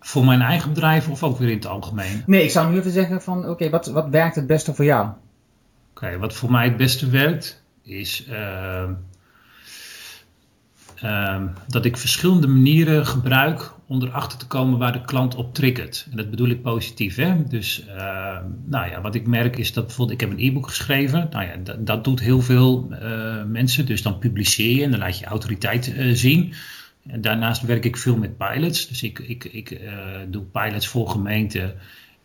Voor 0.00 0.24
mijn 0.24 0.40
eigen 0.40 0.68
bedrijf 0.68 1.08
of 1.08 1.22
ook 1.22 1.38
weer 1.38 1.48
in 1.48 1.56
het 1.56 1.66
algemeen? 1.66 2.22
Nee, 2.26 2.44
ik 2.44 2.50
zou 2.50 2.70
nu 2.70 2.78
even 2.78 2.90
zeggen 2.90 3.22
van 3.22 3.48
oké, 3.48 3.70
wat, 3.70 3.86
wat 3.86 4.08
werkt 4.08 4.36
het 4.36 4.46
beste 4.46 4.74
voor 4.74 4.84
jou? 4.84 5.08
Oké, 5.90 6.18
wat 6.18 6.34
voor 6.34 6.50
mij 6.50 6.64
het 6.64 6.76
beste 6.76 7.08
werkt 7.08 7.62
is 7.82 8.26
uh, 8.28 8.90
uh, 11.04 11.42
dat 11.68 11.84
ik 11.84 11.96
verschillende 11.96 12.46
manieren 12.46 13.06
gebruik 13.06 13.72
om 13.86 14.02
erachter 14.02 14.38
te 14.38 14.46
komen 14.46 14.78
waar 14.78 14.92
de 14.92 15.00
klant 15.00 15.34
op 15.34 15.54
triggert. 15.54 16.06
En 16.10 16.16
dat 16.16 16.30
bedoel 16.30 16.48
ik 16.48 16.62
positief. 16.62 17.16
Hè? 17.16 17.44
Dus 17.44 17.84
uh, 17.88 18.38
nou 18.64 18.90
ja, 18.90 19.00
wat 19.00 19.14
ik 19.14 19.26
merk 19.26 19.56
is 19.56 19.72
dat 19.72 19.86
bijvoorbeeld 19.86 20.20
ik 20.20 20.28
heb 20.28 20.38
een 20.38 20.46
e-book 20.46 20.68
geschreven. 20.68 21.28
Nou 21.30 21.44
ja, 21.44 21.74
dat, 21.78 22.04
doet 22.04 22.20
heel 22.20 22.40
veel 22.40 22.88
uh, 22.90 23.44
mensen. 23.44 23.86
Dus 23.86 24.02
dan 24.02 24.18
publiceer 24.18 24.76
je 24.76 24.82
en 24.82 24.90
dan 24.90 25.00
laat 25.00 25.18
je 25.18 25.24
autoriteit 25.24 25.88
uh, 25.88 26.14
zien. 26.14 26.52
En 27.06 27.20
daarnaast 27.20 27.62
werk 27.62 27.84
ik 27.84 27.96
veel 27.96 28.16
met 28.16 28.36
pilots. 28.36 28.88
Dus 28.88 29.02
ik, 29.02 29.18
ik, 29.18 29.44
ik 29.44 29.80
doe 30.28 30.42
pilots 30.42 30.88
voor 30.88 31.08
gemeenten. 31.08 31.74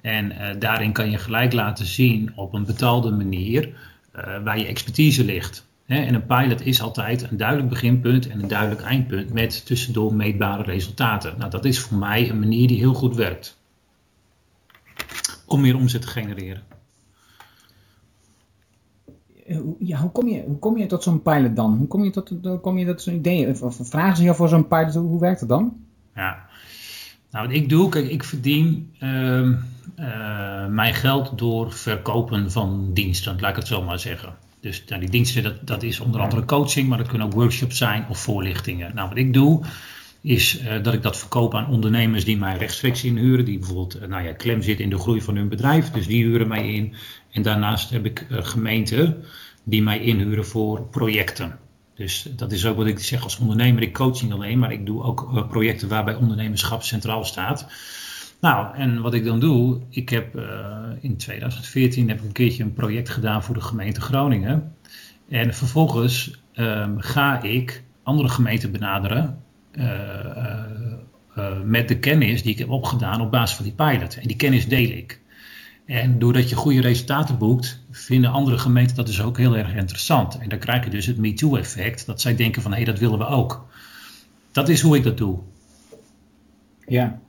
En 0.02 0.34
daarin 0.60 0.92
kan 0.92 1.12
je 1.12 1.18
gelijk 1.18 1.54
laten 1.54 1.86
zien 1.86 2.32
op 2.36 2.54
een 2.54 2.66
betaalde 2.66 3.12
manier 3.12 3.70
waar 4.44 4.60
je 4.60 4.66
expertise 4.66 5.26
ligt. 5.26 5.68
En 5.86 6.14
een 6.14 6.26
pilot 6.26 6.66
is 6.66 6.82
altijd 6.82 7.32
een 7.32 7.38
duidelijk 7.38 7.70
beginpunt 7.70 8.28
en 8.28 8.42
een 8.42 8.48
duidelijk 8.48 8.82
eindpunt 8.82 9.34
met 9.34 9.66
tussendoor 9.66 10.14
meetbare 10.14 10.64
resultaten. 10.64 11.34
Nou, 11.38 11.50
dat 11.50 11.66
is 11.66 11.80
voor 11.80 11.98
mij 11.98 12.30
een 12.30 12.40
manier 12.40 12.68
die 12.68 12.78
heel 12.78 12.94
goed 12.94 13.16
werkt 13.16 13.58
om 15.46 15.62
meer 15.62 15.76
omzet 15.76 16.02
te 16.02 16.08
genereren. 16.08 16.64
Ja, 19.80 20.00
hoe, 20.00 20.12
kom 20.12 20.28
je, 20.28 20.44
hoe 20.46 20.60
kom 20.60 20.78
je 20.78 20.86
tot 20.86 21.04
zo'n 21.04 21.22
pilot 21.22 21.56
dan? 21.56 21.78
Hoe 21.78 21.88
kom 21.88 22.04
je 22.04 22.10
tot, 22.10 22.34
hoe 22.42 22.60
kom 22.60 22.78
je 22.78 22.86
tot 22.86 23.02
zo'n 23.02 23.14
idee? 23.14 23.64
Of, 23.64 23.78
vragen 23.82 24.18
ze 24.18 24.24
jou 24.24 24.36
voor 24.36 24.50
zo'n 24.50 24.68
pilot? 24.68 24.94
Hoe, 24.94 25.08
hoe, 25.08 25.20
werkt 25.20 25.40
dat 25.40 25.50
dan? 25.50 25.76
Ja, 26.16 26.46
nou 27.32 27.48
wat 27.48 27.56
ik 27.56 27.70
doe, 27.70 27.90
kijk, 27.90 28.10
ik 28.10 28.24
verdien 28.24 28.94
uh, 29.00 29.40
uh, 29.40 30.68
mijn 30.68 30.94
geld 30.94 31.38
door 31.38 31.72
verkopen 31.72 32.52
van 32.52 32.94
diensten, 32.94 33.40
laat 33.40 33.50
ik 33.50 33.56
het 33.56 33.68
zo 33.68 33.82
maar 33.82 34.00
zeggen. 34.00 34.34
Dus 34.66 34.84
nou, 34.88 35.02
die 35.02 35.10
diensten, 35.10 35.44
dat, 35.44 35.68
dat 35.68 35.84
is 35.84 36.00
onder 36.00 36.22
andere 36.22 36.46
coaching, 36.46 36.88
maar 36.88 36.98
dat 36.98 37.08
kunnen 37.08 37.28
ook 37.28 37.34
workshops 37.34 37.78
zijn 37.78 38.06
of 38.10 38.20
voorlichtingen. 38.20 38.96
Nou, 38.96 39.10
wat 39.10 39.18
ik 39.18 39.34
doe, 39.34 39.62
is 40.22 40.62
uh, 40.62 40.84
dat 40.84 40.94
ik 40.94 41.04
dat 41.04 41.18
verkoop 41.18 41.56
aan 41.56 41.70
ondernemers 41.70 42.26
die 42.26 42.38
mij 42.38 42.58
rechtstreeks 42.58 43.04
inhuren. 43.04 43.46
Die 43.46 43.60
bijvoorbeeld, 43.60 44.02
uh, 44.02 44.08
nou 44.08 44.24
ja, 44.24 44.34
klem 44.34 44.62
zitten 44.62 44.84
in 44.84 44.90
de 44.90 44.98
groei 44.98 45.22
van 45.22 45.36
hun 45.36 45.50
bedrijf. 45.50 45.92
Dus 45.92 46.08
die 46.08 46.24
huren 46.24 46.48
mij 46.48 46.74
in. 46.74 46.94
En 47.32 47.42
daarnaast 47.42 47.90
heb 47.90 48.06
ik 48.06 48.26
uh, 48.30 48.38
gemeenten 48.44 49.24
die 49.64 49.82
mij 49.82 50.00
inhuren 50.00 50.46
voor 50.46 50.82
projecten. 50.82 51.60
Dus 51.96 52.28
dat 52.36 52.52
is 52.52 52.66
ook 52.66 52.78
wat 52.78 52.88
ik 52.88 53.00
zeg 53.00 53.24
als 53.24 53.38
ondernemer. 53.38 53.82
Ik 53.82 53.94
coach 53.94 54.22
niet 54.22 54.32
alleen, 54.32 54.60
maar 54.60 54.72
ik 54.72 54.86
doe 54.86 55.04
ook 55.04 55.48
projecten 55.50 55.88
waarbij 55.88 56.16
ondernemerschap 56.16 56.84
centraal 56.84 57.24
staat. 57.24 57.68
Nou, 58.42 58.76
en 58.76 59.02
wat 59.02 59.14
ik 59.14 59.24
dan 59.24 59.40
doe, 59.40 59.80
ik 59.90 60.10
heb 60.10 60.36
uh, 60.36 60.44
in 61.00 61.18
2014 61.18 62.10
heb 62.10 62.18
ik 62.18 62.24
een 62.24 62.32
keertje 62.32 62.64
een 62.64 62.74
project 62.74 63.10
gedaan 63.10 63.44
voor 63.44 63.56
de 63.56 63.62
gemeente 63.62 64.02
Groningen. 64.02 64.76
En 65.30 65.54
vervolgens 65.54 66.42
um, 66.56 67.00
ga 67.00 67.42
ik 67.42 67.84
andere 68.04 68.30
gemeenten 68.30 68.72
benaderen 68.72 69.44
uh, 69.72 69.86
uh, 71.38 71.62
met 71.64 71.88
de 71.88 72.00
kennis 72.00 72.44
die 72.44 72.52
ik 72.52 72.60
heb 72.60 72.70
opgedaan 72.70 73.22
op 73.22 73.32
basis 73.32 73.56
van 73.56 73.66
die 73.66 73.74
pilot. 73.74 74.18
En 74.18 74.28
die 74.28 74.36
kennis 74.36 74.68
deel 74.68 74.90
ik. 74.90 75.20
En 75.86 76.20
doordat 76.20 76.50
je 76.50 76.56
goede 76.56 76.82
resultaten 76.82 77.38
boekt, 77.38 77.84
vinden 77.92 78.32
andere 78.32 78.58
gemeenten 78.58 78.96
dat 78.96 79.06
dus 79.08 79.22
ook 79.22 79.38
heel 79.38 79.58
erg 79.58 79.76
interessant. 79.76 80.38
En 80.38 80.50
dan 80.50 80.60
krijg 80.60 80.84
je 80.84 80.90
dus 80.90 81.06
het 81.06 81.18
MeToo-effect, 81.18 82.06
dat 82.06 82.22
zij 82.22 82.36
denken 82.36 82.62
van 82.62 82.72
hé, 82.72 82.78
hey, 82.78 82.86
dat 82.86 83.00
willen 83.00 83.18
we 83.18 83.26
ook. 83.26 83.68
Dat 84.52 84.70
is 84.70 84.82
hoe 84.82 84.98
ik 84.98 85.04
dat 85.04 85.18
doe. 85.18 85.40
Ja, 86.88 87.20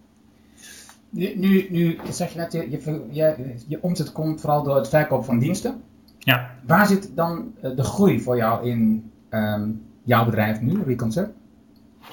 nu, 1.17 1.67
nu, 1.71 1.99
zeg 2.11 2.33
je 2.33 2.39
net, 2.39 2.53
je, 2.53 2.71
je, 2.71 3.07
je, 3.11 3.55
je 3.69 3.83
omzet 3.83 4.13
komt 4.13 4.41
vooral 4.41 4.63
door 4.63 4.77
het 4.77 4.89
verkoop 4.89 5.25
van 5.25 5.39
diensten. 5.39 5.83
Ja. 6.19 6.51
Waar 6.67 6.87
zit 6.87 7.11
dan 7.15 7.53
eh, 7.63 7.77
de 7.77 7.83
groei 7.83 8.21
voor 8.21 8.37
jou 8.37 8.69
in 8.69 9.11
um, 9.31 9.83
jouw 10.05 10.25
bedrijf 10.25 10.61
nu, 10.61 10.83
Reconcept? 10.83 11.35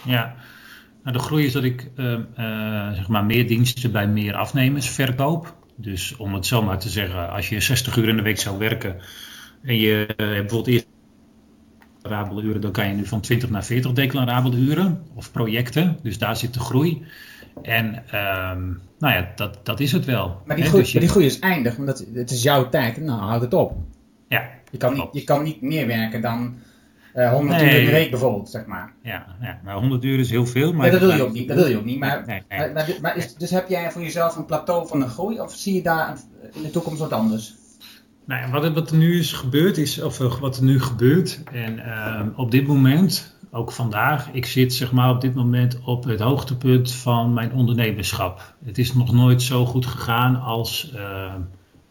Ja, 0.06 0.36
nou, 1.04 1.18
de 1.18 1.24
groei 1.24 1.46
is 1.46 1.54
dat 1.54 1.64
ik 1.64 1.92
uh, 1.96 2.12
uh, 2.12 2.92
zeg 2.92 3.08
maar 3.08 3.26
meer 3.26 3.48
diensten 3.48 3.92
bij 3.92 4.08
meer 4.08 4.36
afnemers 4.36 4.90
verkoop. 4.90 5.56
Dus 5.76 6.16
om 6.16 6.34
het 6.34 6.46
zo 6.46 6.62
maar 6.62 6.80
te 6.80 6.90
zeggen, 6.90 7.30
als 7.30 7.50
je 7.50 7.60
60 7.60 7.98
uur 7.98 8.08
in 8.08 8.16
de 8.16 8.22
week 8.22 8.40
zou 8.40 8.58
werken 8.58 8.96
en 9.62 9.76
je 9.76 10.06
hebt 10.08 10.18
bijvoorbeeld 10.18 10.68
eerst 10.68 10.88
declarabele 12.02 12.42
uren, 12.42 12.62
dan 12.62 12.72
kan 12.72 12.88
je 12.88 12.94
nu 12.94 13.06
van 13.06 13.22
20 13.22 13.50
naar 13.50 13.64
40 13.64 13.92
declarabele 13.92 14.58
uren 14.58 15.04
of 15.14 15.32
projecten. 15.32 15.98
Dus 16.02 16.18
daar 16.18 16.36
zit 16.36 16.54
de 16.54 16.60
groei. 16.60 17.06
En 17.62 17.86
um, 17.96 18.82
nou 19.00 19.14
ja, 19.14 19.32
dat, 19.36 19.60
dat 19.64 19.80
is 19.80 19.92
het 19.92 20.06
wel. 20.06 20.42
Maar 20.46 20.56
die, 20.56 20.66
groei, 20.66 20.84
dus 20.84 20.92
die 20.92 21.10
groei 21.10 21.26
is 21.26 21.40
eindig, 21.40 21.76
want 21.76 22.06
het 22.14 22.32
is 22.32 22.44
jouw 22.44 22.70
tijd. 22.70 22.98
Nou, 22.98 23.22
houd 23.22 23.42
het 23.42 23.54
op. 23.54 23.76
Ja, 24.28 24.50
je 24.72 24.78
kan, 24.78 24.94
niet, 24.94 25.08
je 25.12 25.24
kan 25.24 25.44
niet 25.44 25.62
meer 25.62 25.88
werken 25.88 26.22
dan 26.22 26.56
uh, 27.16 27.32
100 27.32 27.62
nee. 27.62 27.70
uur 27.70 27.80
in 27.80 27.86
de 27.86 27.92
week 27.92 28.10
bijvoorbeeld, 28.10 28.50
zeg 28.50 28.66
maar. 28.66 28.94
Ja, 29.04 29.26
ja 29.42 29.60
maar 29.64 29.76
100 29.76 30.04
uur 30.04 30.20
is 30.20 30.30
heel 30.30 30.46
veel. 30.46 30.74
Maar 30.74 30.86
ja, 30.86 30.92
dat 30.92 31.02
wil 31.02 31.14
je 31.14 31.24
ook 31.24 31.34
niet. 31.34 31.48
Dat 31.48 31.58
wil 31.58 31.68
je 31.68 31.78
ook 31.78 31.86
niet. 31.86 32.00
Maar, 32.00 32.24
nee, 32.26 32.42
nee, 32.50 32.74
maar, 32.74 32.98
maar 33.02 33.18
is, 33.18 33.36
dus 33.36 33.50
heb 33.50 33.70
jij 33.70 33.92
voor 33.92 34.02
jezelf 34.02 34.36
een 34.36 34.46
plateau 34.46 34.88
van 34.88 35.00
de 35.00 35.08
groei 35.08 35.40
of 35.40 35.54
zie 35.54 35.74
je 35.74 35.82
daar 35.82 36.18
in 36.54 36.62
de 36.62 36.70
toekomst 36.70 37.00
wat 37.00 37.14
anders? 37.14 37.56
Nou, 38.26 38.52
wat, 38.52 38.74
wat 38.74 38.90
er 38.90 38.98
nu 38.98 39.20
is 39.20 39.34
gebeurd 39.34 39.78
is, 39.78 40.02
of 40.02 40.20
eh, 40.20 40.40
wat 40.40 40.58
er 40.58 40.64
nu 40.64 40.82
gebeurt, 40.82 41.44
en 41.52 41.78
uh, 41.78 42.22
op 42.36 42.52
dit 42.52 42.68
moment 42.68 43.33
ook 43.56 43.72
vandaag, 43.72 44.30
ik 44.32 44.46
zit 44.46 44.74
zeg 44.74 44.92
maar 44.92 45.10
op 45.10 45.22
dit 45.22 45.34
moment 45.34 45.80
op 45.84 46.04
het 46.04 46.20
hoogtepunt 46.20 46.92
van 46.92 47.34
mijn 47.34 47.54
ondernemerschap. 47.54 48.56
Het 48.66 48.78
is 48.78 48.94
nog 48.94 49.12
nooit 49.12 49.42
zo 49.42 49.66
goed 49.66 49.86
gegaan 49.86 50.42
als, 50.42 50.92
uh, 50.96 51.34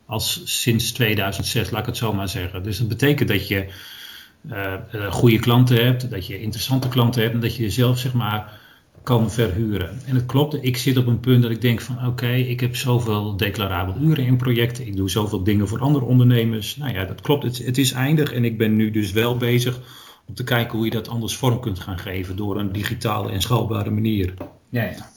als 0.06 0.42
sinds 0.44 0.92
2006, 0.92 1.70
laat 1.70 1.80
ik 1.80 1.86
het 1.86 1.96
zo 1.96 2.12
maar 2.12 2.28
zeggen. 2.28 2.62
Dus 2.62 2.78
dat 2.78 2.88
betekent 2.88 3.28
dat 3.28 3.48
je 3.48 3.66
uh, 4.46 5.12
goede 5.12 5.38
klanten 5.38 5.84
hebt, 5.84 6.10
dat 6.10 6.26
je 6.26 6.40
interessante 6.40 6.88
klanten 6.88 7.22
hebt 7.22 7.34
en 7.34 7.40
dat 7.40 7.56
je 7.56 7.62
jezelf 7.62 7.98
zeg 7.98 8.12
maar 8.12 8.60
kan 9.02 9.30
verhuren. 9.30 10.00
En 10.06 10.14
het 10.14 10.26
klopt, 10.26 10.64
ik 10.64 10.76
zit 10.76 10.96
op 10.96 11.06
een 11.06 11.20
punt 11.20 11.42
dat 11.42 11.50
ik 11.50 11.60
denk 11.60 11.80
van 11.80 12.06
oké, 12.06 12.32
ik 12.32 12.60
heb 12.60 12.76
zoveel 12.76 13.36
declarabel 13.36 13.96
uren 14.00 14.24
in 14.24 14.36
projecten, 14.36 14.86
ik 14.86 14.96
doe 14.96 15.10
zoveel 15.10 15.42
dingen 15.42 15.68
voor 15.68 15.80
andere 15.80 16.04
ondernemers. 16.04 16.76
Nou 16.76 16.94
ja, 16.94 17.04
dat 17.04 17.20
klopt, 17.20 17.42
het, 17.42 17.58
het 17.58 17.78
is 17.78 17.92
eindig 17.92 18.32
en 18.32 18.44
ik 18.44 18.58
ben 18.58 18.76
nu 18.76 18.90
dus 18.90 19.12
wel 19.12 19.36
bezig 19.36 19.80
om 20.26 20.34
te 20.34 20.44
kijken 20.44 20.76
hoe 20.76 20.84
je 20.84 20.92
dat 20.92 21.08
anders 21.08 21.36
vorm 21.36 21.60
kunt 21.60 21.80
gaan 21.80 21.98
geven 21.98 22.36
door 22.36 22.58
een 22.58 22.72
digitale 22.72 23.30
en 23.30 23.40
schaalbare 23.40 23.90
manier. 23.90 24.34
Ja, 24.68 24.82
ja. 24.82 25.10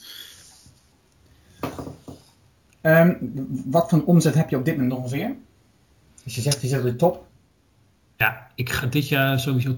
Um, 2.81 3.17
wat 3.65 3.89
voor 3.89 4.03
omzet 4.03 4.35
heb 4.35 4.49
je 4.49 4.57
op 4.57 4.65
dit 4.65 4.77
moment 4.77 4.93
ongeveer? 4.93 5.35
Als 6.23 6.35
je 6.35 6.41
zegt, 6.41 6.61
je 6.61 6.67
zit 6.67 6.79
op 6.79 6.83
de 6.83 6.95
top. 6.95 7.25
Ja, 8.17 8.47
ik 8.55 8.69
ga 8.69 8.87
dit 8.87 9.07
jaar 9.07 9.39
sowieso 9.39 9.75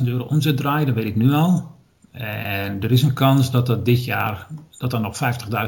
80.000 0.00 0.04
euro 0.04 0.24
omzet 0.24 0.56
draaien, 0.56 0.86
dat 0.86 0.94
weet 0.94 1.04
ik 1.04 1.16
nu 1.16 1.32
al. 1.32 1.72
En 2.10 2.82
er 2.82 2.92
is 2.92 3.02
een 3.02 3.12
kans 3.12 3.50
dat 3.50 3.68
er 3.68 3.84
dit 3.84 4.04
jaar 4.04 4.46
dat 4.78 4.92
er 4.92 5.00
nog 5.00 5.18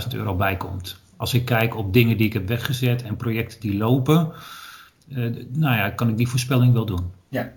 50.000 0.02 0.08
euro 0.10 0.34
bij 0.34 0.56
komt. 0.56 1.00
Als 1.16 1.34
ik 1.34 1.44
kijk 1.44 1.76
op 1.76 1.92
dingen 1.92 2.16
die 2.16 2.26
ik 2.26 2.32
heb 2.32 2.48
weggezet 2.48 3.02
en 3.02 3.16
projecten 3.16 3.60
die 3.60 3.76
lopen, 3.76 4.32
uh, 5.08 5.36
nou 5.48 5.76
ja, 5.76 5.90
kan 5.90 6.08
ik 6.08 6.16
die 6.16 6.28
voorspelling 6.28 6.72
wel 6.72 6.86
doen. 6.86 7.10
Ja. 7.28 7.52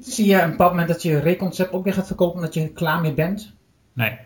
Zie 0.00 0.26
je 0.26 0.42
een 0.42 0.50
bepaald 0.50 0.70
moment 0.70 0.88
dat 0.88 1.02
je 1.02 1.18
reconcept 1.18 1.72
ook 1.72 1.84
weer 1.84 1.94
gaat 1.94 2.06
verkopen 2.06 2.34
omdat 2.34 2.54
je 2.54 2.68
klaar 2.68 3.00
mee 3.00 3.14
bent? 3.14 3.52
Nee, 3.92 4.18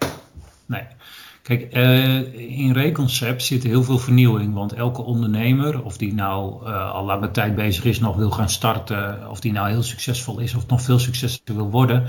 nee. 0.67 0.83
Kijk, 1.43 1.77
uh, 1.77 2.59
in 2.59 2.73
Reconcept 2.73 3.43
zit 3.43 3.63
heel 3.63 3.83
veel 3.83 3.99
vernieuwing. 3.99 4.55
Want 4.55 4.73
elke 4.73 5.03
ondernemer, 5.03 5.83
of 5.85 5.97
die 5.97 6.15
nou 6.15 6.67
uh, 6.67 6.91
al 6.91 7.05
lange 7.05 7.31
tijd 7.31 7.55
bezig 7.55 7.85
is, 7.85 8.01
nog 8.01 8.17
wil 8.17 8.31
gaan 8.31 8.49
starten, 8.49 9.31
of 9.31 9.41
die 9.41 9.53
nou 9.53 9.69
heel 9.69 9.83
succesvol 9.83 10.39
is 10.39 10.55
of 10.55 10.67
nog 10.67 10.83
veel 10.83 10.99
succesvoller 10.99 11.63
wil 11.63 11.71
worden. 11.71 12.05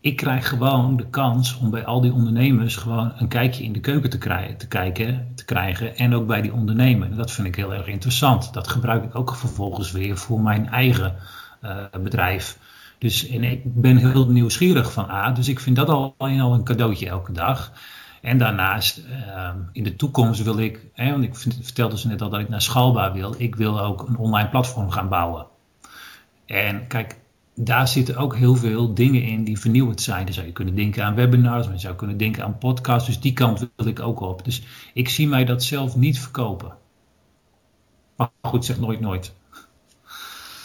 Ik 0.00 0.16
krijg 0.16 0.48
gewoon 0.48 0.96
de 0.96 1.06
kans 1.10 1.58
om 1.58 1.70
bij 1.70 1.84
al 1.84 2.00
die 2.00 2.12
ondernemers 2.12 2.76
gewoon 2.76 3.12
een 3.16 3.28
kijkje 3.28 3.64
in 3.64 3.72
de 3.72 3.80
keuken 3.80 4.10
te, 4.10 4.18
krijgen, 4.18 4.56
te, 4.56 4.68
kijken, 4.68 5.32
te 5.34 5.44
krijgen. 5.44 5.96
En 5.96 6.14
ook 6.14 6.26
bij 6.26 6.42
die 6.42 6.52
ondernemer. 6.52 7.16
Dat 7.16 7.30
vind 7.30 7.46
ik 7.46 7.56
heel 7.56 7.74
erg 7.74 7.86
interessant. 7.86 8.52
Dat 8.52 8.68
gebruik 8.68 9.04
ik 9.04 9.14
ook 9.14 9.36
vervolgens 9.36 9.92
weer 9.92 10.16
voor 10.16 10.40
mijn 10.40 10.68
eigen 10.68 11.14
uh, 11.64 11.84
bedrijf. 12.02 12.58
Dus 13.02 13.28
en 13.28 13.44
ik 13.44 13.60
ben 13.64 13.96
heel 13.96 14.28
nieuwsgierig 14.28 14.92
van 14.92 15.10
A, 15.10 15.32
dus 15.32 15.48
ik 15.48 15.60
vind 15.60 15.76
dat 15.76 15.88
al, 15.88 16.14
al 16.18 16.54
een 16.54 16.64
cadeautje 16.64 17.08
elke 17.08 17.32
dag. 17.32 17.72
En 18.20 18.38
daarnaast, 18.38 18.98
ehm, 18.98 19.58
in 19.72 19.84
de 19.84 19.96
toekomst 19.96 20.42
wil 20.42 20.58
ik, 20.58 20.86
hè, 20.92 21.10
want 21.10 21.24
ik 21.24 21.34
vertelde 21.62 21.98
ze 21.98 22.08
net 22.08 22.22
al 22.22 22.30
dat 22.30 22.40
ik 22.40 22.48
naar 22.48 22.62
Schalba 22.62 23.12
wil, 23.12 23.34
ik 23.38 23.54
wil 23.54 23.80
ook 23.80 24.08
een 24.08 24.16
online 24.16 24.48
platform 24.48 24.90
gaan 24.90 25.08
bouwen. 25.08 25.46
En 26.46 26.86
kijk, 26.86 27.18
daar 27.54 27.88
zitten 27.88 28.16
ook 28.16 28.36
heel 28.36 28.54
veel 28.54 28.94
dingen 28.94 29.22
in 29.22 29.44
die 29.44 29.58
vernieuwend 29.58 30.00
zijn. 30.00 30.24
Dan 30.24 30.34
zou 30.34 30.46
je 30.46 30.52
kunnen 30.52 30.74
denken 30.74 31.04
aan 31.04 31.14
webinars, 31.14 31.64
maar 31.64 31.74
je 31.74 31.80
zou 31.80 31.94
kunnen 31.94 32.16
denken 32.16 32.44
aan 32.44 32.58
podcasts. 32.58 33.06
Dus 33.06 33.20
die 33.20 33.32
kant 33.32 33.68
wil 33.76 33.86
ik 33.86 34.00
ook 34.00 34.20
op. 34.20 34.44
Dus 34.44 34.62
ik 34.94 35.08
zie 35.08 35.28
mij 35.28 35.44
dat 35.44 35.62
zelf 35.62 35.96
niet 35.96 36.18
verkopen. 36.18 36.74
Maar 38.16 38.30
goed, 38.42 38.64
zeg 38.64 38.78
nooit 38.78 39.00
nooit. 39.00 39.34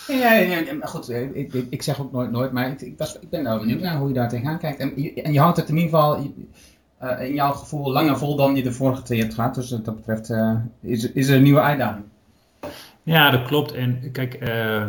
Ja, 0.07 0.33
ja, 0.33 0.63
goed, 0.81 1.09
ik, 1.09 1.53
ik, 1.53 1.65
ik, 1.69 1.83
zeg 1.83 2.01
ook 2.01 2.11
nooit 2.11 2.31
nooit, 2.31 2.51
maar 2.51 2.67
ik, 2.67 2.81
ik, 2.81 2.97
was, 2.97 3.19
ik 3.19 3.29
ben 3.29 3.43
wel 3.43 3.59
benieuwd 3.59 3.81
naar 3.81 3.97
hoe 3.97 4.07
je 4.07 4.13
daar 4.13 4.29
tegenaan 4.29 4.59
kijkt. 4.59 4.79
En 4.79 4.93
je, 4.95 5.21
en 5.21 5.33
je 5.33 5.39
houdt 5.39 5.57
het 5.57 5.69
in 5.69 5.77
ieder 5.77 5.89
geval, 5.89 6.33
uh, 7.03 7.27
in 7.27 7.33
jouw 7.33 7.51
gevoel, 7.51 7.91
langer 7.91 8.17
vol 8.17 8.35
dan 8.35 8.55
je 8.55 8.63
de 8.63 8.71
vorige 8.71 9.01
twee 9.01 9.19
hebt 9.19 9.33
gehad. 9.33 9.55
Dus 9.55 9.71
wat 9.71 9.85
dat 9.85 9.95
betreft 9.95 10.29
uh, 10.29 10.55
is, 10.81 11.11
is 11.11 11.27
er 11.27 11.35
een 11.35 11.43
nieuwe 11.43 11.59
uitdaging. 11.59 12.03
Ja, 13.03 13.29
dat 13.31 13.45
klopt. 13.45 13.71
En 13.71 14.11
kijk, 14.11 14.41
uh, 14.41 14.81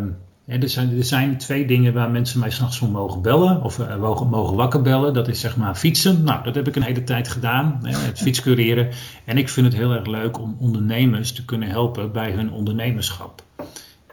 er, 0.45 0.69
zijn, 0.69 0.97
er 0.97 1.05
zijn 1.05 1.39
twee 1.39 1.67
dingen 1.67 1.95
waar 1.95 2.11
mensen 2.11 2.41
mij 2.41 2.51
s'nachts 2.51 2.79
voor 2.79 2.89
mogen 2.89 3.23
bellen, 3.23 3.63
of 3.63 3.99
mogen, 3.99 4.29
mogen 4.29 4.57
wakker 4.57 4.83
bellen. 4.83 5.15
Dat 5.15 5.29
is 5.29 5.41
zeg 5.41 5.57
maar 5.57 5.75
fietsen. 5.75 6.25
Nou, 6.25 6.45
dat 6.45 6.55
heb 6.55 6.69
ik 6.69 6.77
een 6.77 6.83
hele 6.83 7.05
tijd 7.05 7.29
gedaan, 7.29 7.79
hè, 7.83 7.97
het 7.97 8.19
fietscureren. 8.25 8.89
En 9.25 9.39
ik 9.39 9.49
vind 9.49 9.67
het 9.67 9.77
heel 9.77 9.93
erg 9.93 10.07
leuk 10.07 10.39
om 10.39 10.57
ondernemers 10.61 11.33
te 11.33 11.45
kunnen 11.45 11.69
helpen 11.69 12.13
bij 12.13 12.31
hun 12.31 12.53
ondernemerschap. 12.53 13.47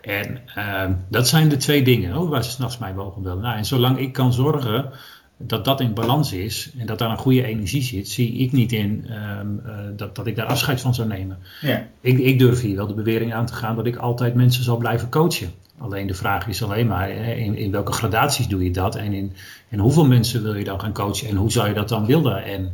En 0.05 0.39
uh, 0.57 0.83
dat 1.09 1.27
zijn 1.27 1.49
de 1.49 1.57
twee 1.57 1.83
dingen 1.83 2.17
oh, 2.17 2.29
waar 2.29 2.43
ze 2.43 2.49
s'nachts 2.49 2.77
mij 2.77 2.93
mogen 2.93 3.21
bellen. 3.21 3.41
Nou, 3.41 3.57
en 3.57 3.65
zolang 3.65 3.99
ik 3.99 4.13
kan 4.13 4.33
zorgen 4.33 4.89
dat 5.37 5.65
dat 5.65 5.81
in 5.81 5.93
balans 5.93 6.33
is 6.33 6.71
en 6.77 6.85
dat 6.85 6.99
daar 6.99 7.09
een 7.09 7.17
goede 7.17 7.43
energie 7.43 7.81
zit, 7.81 8.09
zie 8.09 8.33
ik 8.33 8.51
niet 8.51 8.71
in 8.71 9.05
um, 9.39 9.61
uh, 9.65 9.73
dat, 9.95 10.15
dat 10.15 10.27
ik 10.27 10.35
daar 10.35 10.45
afscheid 10.45 10.81
van 10.81 10.93
zou 10.93 11.07
nemen. 11.07 11.37
Ja. 11.61 11.87
Ik, 12.01 12.17
ik 12.17 12.39
durf 12.39 12.61
hier 12.61 12.75
wel 12.75 12.87
de 12.87 12.93
bewering 12.93 13.33
aan 13.33 13.45
te 13.45 13.53
gaan 13.53 13.75
dat 13.75 13.85
ik 13.85 13.95
altijd 13.95 14.33
mensen 14.33 14.63
zal 14.63 14.77
blijven 14.77 15.09
coachen. 15.09 15.51
Alleen 15.77 16.07
de 16.07 16.13
vraag 16.13 16.47
is 16.47 16.63
alleen 16.63 16.87
maar 16.87 17.09
in, 17.09 17.57
in 17.57 17.71
welke 17.71 17.91
gradaties 17.91 18.47
doe 18.47 18.63
je 18.63 18.71
dat 18.71 18.95
en 18.95 19.13
in, 19.13 19.33
in 19.69 19.79
hoeveel 19.79 20.05
mensen 20.05 20.43
wil 20.43 20.55
je 20.55 20.63
dan 20.63 20.79
gaan 20.79 20.93
coachen 20.93 21.29
en 21.29 21.35
hoe 21.35 21.51
zou 21.51 21.67
je 21.67 21.73
dat 21.73 21.89
dan 21.89 22.05
willen. 22.05 22.43
En, 22.43 22.73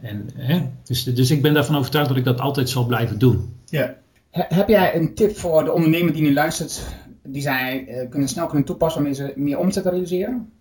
en, 0.00 0.30
hè? 0.34 0.60
Dus, 0.84 1.04
dus 1.04 1.30
ik 1.30 1.42
ben 1.42 1.54
daarvan 1.54 1.76
overtuigd 1.76 2.08
dat 2.08 2.16
ik 2.16 2.24
dat 2.24 2.40
altijd 2.40 2.68
zal 2.68 2.86
blijven 2.86 3.18
doen. 3.18 3.54
Ja. 3.66 3.94
Heb 4.30 4.68
jij 4.68 4.96
een 4.96 5.14
tip 5.14 5.36
voor 5.36 5.64
de 5.64 5.72
ondernemer 5.72 6.12
die 6.12 6.22
nu 6.22 6.32
luistert, 6.32 6.96
die 7.22 7.42
zij 7.42 7.86
uh, 7.88 8.10
kunnen 8.10 8.28
snel 8.28 8.46
kunnen 8.46 8.66
toepassen 8.66 9.02
waarmee 9.02 9.18
ze 9.18 9.32
meer 9.36 9.58
omzet 9.58 9.82
te 9.82 9.90
realiseren? 9.90 10.52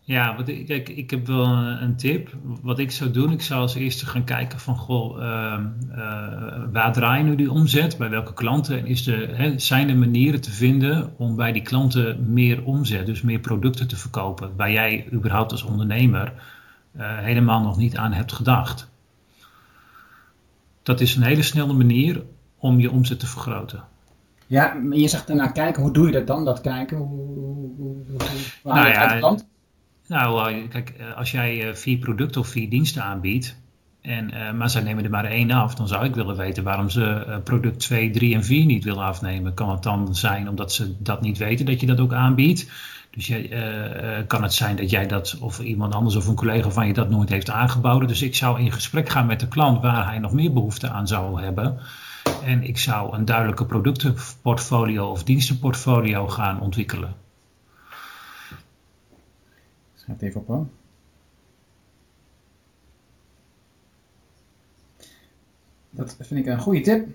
Ja, 0.00 0.36
wat 0.36 0.48
ik, 0.48 0.88
ik 0.88 1.10
heb 1.10 1.26
wel 1.26 1.46
een 1.56 1.96
tip. 1.96 2.36
Wat 2.62 2.78
ik 2.78 2.90
zou 2.90 3.10
doen, 3.10 3.32
ik 3.32 3.42
zou 3.42 3.60
als 3.60 3.74
eerste 3.74 4.06
gaan 4.06 4.24
kijken 4.24 4.58
van, 4.58 4.76
goh, 4.76 5.18
uh, 5.18 5.58
uh, 5.90 5.96
waar 6.72 6.92
draai 6.92 7.18
je 7.18 7.28
nu 7.28 7.34
die 7.36 7.50
omzet? 7.50 7.98
Bij 7.98 8.10
welke 8.10 8.32
klanten? 8.32 8.78
En 8.78 8.86
is 8.86 9.04
de, 9.04 9.28
hè, 9.32 9.58
zijn 9.58 9.88
er 9.88 9.96
manieren 9.96 10.40
te 10.40 10.50
vinden 10.50 11.12
om 11.16 11.36
bij 11.36 11.52
die 11.52 11.62
klanten 11.62 12.32
meer 12.32 12.64
omzet, 12.64 13.06
dus 13.06 13.22
meer 13.22 13.38
producten 13.38 13.88
te 13.88 13.96
verkopen, 13.96 14.56
waar 14.56 14.72
jij 14.72 15.06
überhaupt 15.12 15.52
als 15.52 15.62
ondernemer 15.62 16.32
uh, 16.96 17.18
helemaal 17.18 17.62
nog 17.62 17.76
niet 17.76 17.96
aan 17.96 18.12
hebt 18.12 18.32
gedacht? 18.32 18.90
Dat 20.88 21.00
is 21.00 21.16
een 21.16 21.22
hele 21.22 21.42
snelle 21.42 21.72
manier 21.72 22.24
om 22.58 22.80
je 22.80 22.90
omzet 22.90 23.20
te 23.20 23.26
vergroten. 23.26 23.84
Ja, 24.46 24.76
je 24.90 25.08
zegt 25.08 25.26
daarna 25.26 25.46
kijken, 25.46 25.82
hoe 25.82 25.92
doe 25.92 26.06
je 26.06 26.12
dat 26.12 26.26
dan, 26.26 26.44
dat 26.44 26.60
kijken? 26.60 26.96
Hoe, 26.96 27.26
hoe, 27.26 27.74
hoe, 27.76 28.04
hoe 28.62 28.72
nou 28.72 28.88
ja, 28.88 29.36
nou, 30.06 30.68
kijk, 30.68 30.94
als 31.16 31.30
jij 31.30 31.76
vier 31.76 31.98
producten 31.98 32.40
of 32.40 32.48
vier 32.48 32.70
diensten 32.70 33.02
aanbiedt, 33.02 33.60
en, 34.00 34.34
uh, 34.34 34.52
maar 34.52 34.70
zij 34.70 34.82
nemen 34.82 35.04
er 35.04 35.10
maar 35.10 35.24
één 35.24 35.50
af, 35.50 35.74
dan 35.74 35.88
zou 35.88 36.04
ik 36.04 36.14
willen 36.14 36.36
weten 36.36 36.64
waarom 36.64 36.90
ze 36.90 37.24
uh, 37.28 37.36
product 37.44 37.80
2, 37.80 38.10
3 38.10 38.34
en 38.34 38.44
4 38.44 38.64
niet 38.64 38.84
willen 38.84 39.04
afnemen. 39.04 39.54
Kan 39.54 39.70
het 39.70 39.82
dan 39.82 40.14
zijn 40.14 40.48
omdat 40.48 40.72
ze 40.72 41.02
dat 41.02 41.20
niet 41.20 41.38
weten 41.38 41.66
dat 41.66 41.80
je 41.80 41.86
dat 41.86 42.00
ook 42.00 42.12
aanbiedt? 42.12 42.70
Dus 43.10 43.26
je, 43.26 43.48
uh, 43.48 44.26
kan 44.26 44.42
het 44.42 44.54
zijn 44.54 44.76
dat 44.76 44.90
jij 44.90 45.06
dat 45.06 45.38
of 45.40 45.60
iemand 45.60 45.94
anders 45.94 46.16
of 46.16 46.26
een 46.26 46.34
collega 46.34 46.70
van 46.70 46.86
je 46.86 46.92
dat 46.92 47.10
nooit 47.10 47.28
heeft 47.28 47.50
aangeboden. 47.50 48.08
Dus 48.08 48.22
ik 48.22 48.36
zou 48.36 48.60
in 48.60 48.72
gesprek 48.72 49.08
gaan 49.08 49.26
met 49.26 49.40
de 49.40 49.48
klant 49.48 49.82
waar 49.82 50.06
hij 50.06 50.18
nog 50.18 50.32
meer 50.32 50.52
behoefte 50.52 50.88
aan 50.88 51.06
zou 51.06 51.42
hebben. 51.42 51.78
En 52.44 52.62
ik 52.62 52.78
zou 52.78 53.16
een 53.16 53.24
duidelijke 53.24 53.66
productenportfolio 53.66 55.10
of 55.10 55.24
dienstenportfolio 55.24 56.28
gaan 56.28 56.60
ontwikkelen. 56.60 57.14
Gaat 59.94 60.22
even 60.22 60.40
op 60.40 60.46
hoor. 60.46 60.66
Dat 65.98 66.16
vind 66.20 66.40
ik 66.40 66.46
een 66.46 66.60
goede 66.60 66.80
tip. 66.80 67.06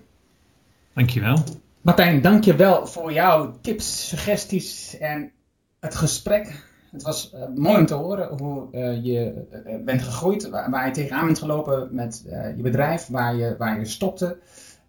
Dankjewel. 0.92 1.38
Martijn, 1.80 2.22
dankjewel 2.22 2.86
voor 2.86 3.12
jouw 3.12 3.54
tips, 3.60 4.08
suggesties 4.08 4.98
en 4.98 5.30
het 5.80 5.94
gesprek. 5.94 6.64
Het 6.92 7.02
was 7.02 7.34
uh, 7.34 7.40
mooi 7.54 7.78
om 7.78 7.86
te 7.86 7.94
horen 7.94 8.38
hoe 8.38 8.68
uh, 8.72 9.04
je 9.04 9.46
uh, 9.66 9.84
bent 9.84 10.02
gegroeid, 10.02 10.48
waar, 10.48 10.70
waar, 10.70 10.86
je 10.86 10.92
tegenaan 10.92 11.26
bent 11.26 11.38
gelopen 11.38 11.88
met 11.90 12.22
je 12.56 12.62
bedrijf, 12.62 13.06
waar 13.06 13.36
je, 13.36 13.54
waar 13.58 13.78
je 13.78 13.84
stopte. 13.84 14.38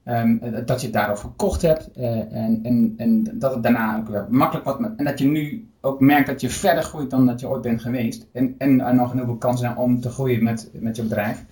Um, 0.08 0.40
dat 0.66 0.80
je 0.80 0.86
het 0.86 0.96
daarover 0.96 1.22
verkocht 1.22 1.62
hebt 1.62 1.92
en, 1.92 2.60
en, 2.64 2.94
en 2.98 3.40
dat 3.40 3.54
het 3.54 3.64
daarna 3.64 3.98
ook 3.98 4.08
weer 4.08 4.26
makkelijk 4.30 4.66
wordt. 4.66 4.82
En 4.98 5.06
dat 5.06 5.20
je 5.20 5.26
nu 5.26 5.70
ook 5.82 6.00
merkt 6.00 6.28
dat 6.28 6.42
je 6.42 6.50
verder 6.50 6.84
groeit 6.84 7.10
dan 7.10 7.26
dat 7.26 7.40
je 7.40 7.48
ooit 7.48 7.62
bent 7.62 7.82
geweest. 7.82 8.26
En, 8.32 8.56
en 8.58 8.82
er 8.82 8.96
nog 8.96 9.10
een 9.10 9.16
heleboel 9.16 9.38
kansen 9.38 9.66
zijn 9.66 9.78
om 9.78 10.02
te 10.02 10.10
groeien 10.10 10.44
met, 10.44 10.70
met 10.74 10.96
je 10.96 11.04
bedrijf. 11.04 11.46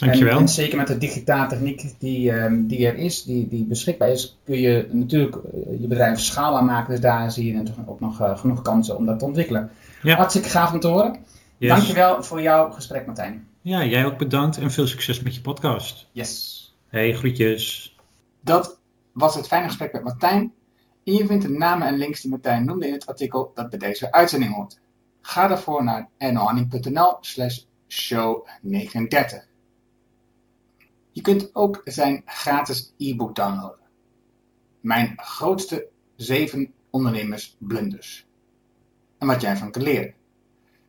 Dankjewel. 0.00 0.34
En, 0.34 0.40
en 0.40 0.48
zeker 0.48 0.76
met 0.76 0.86
de 0.86 0.98
digitale 0.98 1.48
techniek 1.48 1.94
die, 1.98 2.32
um, 2.32 2.66
die 2.66 2.86
er 2.86 2.96
is, 2.96 3.22
die, 3.22 3.48
die 3.48 3.64
beschikbaar 3.64 4.08
is, 4.08 4.38
kun 4.44 4.58
je 4.60 4.88
natuurlijk 4.92 5.36
je 5.80 5.86
bedrijf 5.86 6.20
schaalbaar 6.20 6.64
maken. 6.64 6.90
Dus 6.90 7.00
daar 7.00 7.30
zie 7.30 7.46
je 7.46 7.52
natuurlijk 7.52 7.90
ook 7.90 8.00
nog 8.00 8.20
uh, 8.20 8.38
genoeg 8.38 8.62
kansen 8.62 8.96
om 8.96 9.06
dat 9.06 9.18
te 9.18 9.24
ontwikkelen. 9.24 9.70
Ja. 10.02 10.16
Hartstikke 10.16 10.48
gaaf 10.48 10.72
om 10.72 10.80
te 10.80 10.88
horen. 10.88 11.16
Yes. 11.58 11.70
Dankjewel 11.70 12.22
voor 12.22 12.42
jouw 12.42 12.70
gesprek, 12.70 13.06
Martijn. 13.06 13.46
Ja, 13.60 13.84
jij 13.84 14.04
ook 14.04 14.18
bedankt 14.18 14.58
en 14.58 14.70
veel 14.70 14.86
succes 14.86 15.22
met 15.22 15.34
je 15.34 15.40
podcast. 15.40 16.06
Yes. 16.12 16.74
Hey, 16.88 17.12
groetjes. 17.12 17.96
Dat 18.40 18.78
was 19.12 19.34
het 19.34 19.46
fijne 19.46 19.66
gesprek 19.66 19.92
met 19.92 20.02
Martijn. 20.02 20.52
En 21.04 21.12
je 21.12 21.26
vindt 21.26 21.42
de 21.42 21.50
namen 21.50 21.86
en 21.86 21.96
links 21.96 22.20
die 22.20 22.30
Martijn 22.30 22.64
noemde 22.64 22.86
in 22.86 22.92
het 22.92 23.06
artikel 23.06 23.50
dat 23.54 23.70
bij 23.70 23.78
deze 23.78 24.12
uitzending 24.12 24.54
hoort. 24.54 24.78
Ga 25.20 25.48
daarvoor 25.48 25.84
naar 25.84 26.08
ernohanning.nl 26.18 27.16
slash 27.20 27.58
show 27.88 28.46
39. 28.62 29.48
Je 31.12 31.20
kunt 31.20 31.54
ook 31.54 31.80
zijn 31.84 32.22
gratis 32.24 32.94
e-book 32.98 33.34
downloaden. 33.34 33.86
Mijn 34.80 35.12
grootste 35.16 35.88
7 36.16 36.72
ondernemers 36.90 37.56
blunders. 37.58 38.26
En 39.18 39.26
wat 39.26 39.40
jij 39.40 39.56
van 39.56 39.70
kunt 39.70 39.84
leren. 39.84 40.14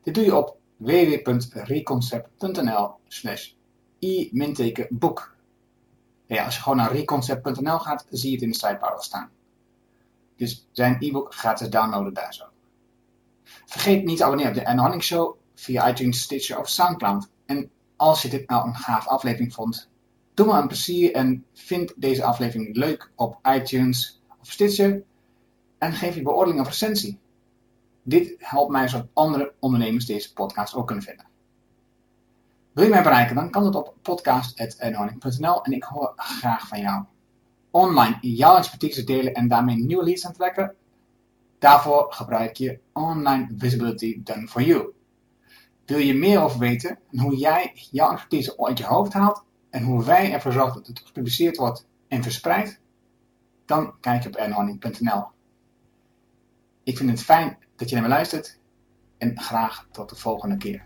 Dit 0.03 0.15
doe 0.15 0.23
je 0.23 0.36
op 0.36 0.57
www.reconcept.nl 0.77 2.93
slash 3.07 3.51
i-boek. 3.99 5.36
Ja, 6.25 6.45
als 6.45 6.55
je 6.55 6.62
gewoon 6.62 6.77
naar 6.77 6.91
reconcept.nl 6.91 7.79
gaat, 7.79 8.05
zie 8.10 8.29
je 8.29 8.36
het 8.36 8.43
in 8.43 8.51
de 8.51 8.57
sidebar 8.57 8.95
al 8.95 9.01
staan. 9.01 9.29
Dus 10.36 10.67
zijn 10.71 10.97
e-book 10.99 11.34
gratis 11.34 11.69
downloaden 11.69 12.13
daar 12.13 12.34
zo. 12.34 12.45
Vergeet 13.65 14.03
niet 14.03 14.17
te 14.17 14.23
abonneren 14.23 14.51
op 14.51 14.57
de 14.57 14.65
Anne 14.65 15.01
Show 15.01 15.38
via 15.55 15.89
iTunes, 15.89 16.21
Stitcher 16.21 16.60
of 16.60 16.69
Soundcloud. 16.69 17.29
En 17.45 17.71
als 17.95 18.21
je 18.21 18.29
dit 18.29 18.49
nou 18.49 18.67
een 18.67 18.75
gaaf 18.75 19.07
aflevering 19.07 19.53
vond, 19.53 19.90
doe 20.33 20.45
me 20.45 20.53
een 20.53 20.67
plezier 20.67 21.13
en 21.13 21.45
vind 21.53 21.93
deze 21.95 22.23
aflevering 22.23 22.75
leuk 22.75 23.11
op 23.15 23.37
iTunes 23.55 24.21
of 24.41 24.51
Stitcher. 24.51 25.03
En 25.77 25.93
geef 25.93 26.15
je 26.15 26.21
beoordeling 26.21 26.61
of 26.61 26.67
recensie. 26.67 27.19
Dit 28.03 28.35
helpt 28.37 28.71
mij 28.71 28.87
zodat 28.87 29.07
andere 29.13 29.53
ondernemers 29.59 30.05
deze 30.05 30.33
podcast 30.33 30.73
ook 30.73 30.87
kunnen 30.87 31.03
vinden. 31.03 31.25
Wil 32.71 32.83
je 32.83 32.89
mij 32.89 33.03
bereiken, 33.03 33.35
dan 33.35 33.49
kan 33.49 33.63
dat 33.63 33.75
op 33.75 33.95
podcast.nl 34.01 35.61
en 35.63 35.71
ik 35.71 35.83
hoor 35.83 36.13
graag 36.15 36.67
van 36.67 36.79
jou. 36.79 37.03
Online 37.71 38.17
jouw 38.21 38.57
expertise 38.57 39.03
delen 39.03 39.33
en 39.33 39.47
daarmee 39.47 39.75
nieuwe 39.75 40.03
leads 40.03 40.25
aantrekken? 40.25 40.75
Daarvoor 41.59 42.13
gebruik 42.13 42.55
je 42.55 42.79
Online 42.93 43.47
Visibility 43.57 44.21
Done 44.23 44.47
For 44.47 44.61
You. 44.61 44.93
Wil 45.85 45.97
je 45.97 46.13
meer 46.13 46.41
over 46.41 46.59
weten 46.59 46.99
en 47.11 47.19
hoe 47.19 47.37
jij 47.37 47.71
jouw 47.73 48.11
expertise 48.11 48.65
uit 48.65 48.77
je 48.77 48.85
hoofd 48.85 49.13
haalt 49.13 49.43
en 49.71 49.84
hoe 49.84 50.05
wij 50.05 50.34
ervoor 50.34 50.51
zorgen 50.51 50.73
dat 50.73 50.88
het 50.88 51.01
gepubliceerd 51.05 51.57
wordt 51.57 51.88
en 52.07 52.23
verspreidt? 52.23 52.79
Dan 53.65 53.93
kijk 53.99 54.23
je 54.23 54.29
op 54.29 54.47
nhorning.nl. 54.47 55.23
Ik 56.84 56.97
vind 56.97 57.10
het 57.10 57.21
fijn 57.21 57.57
dat 57.75 57.89
je 57.89 57.95
naar 57.95 58.03
me 58.03 58.10
luistert 58.10 58.60
en 59.17 59.39
graag 59.39 59.88
tot 59.91 60.10
de 60.10 60.15
volgende 60.15 60.57
keer. 60.57 60.86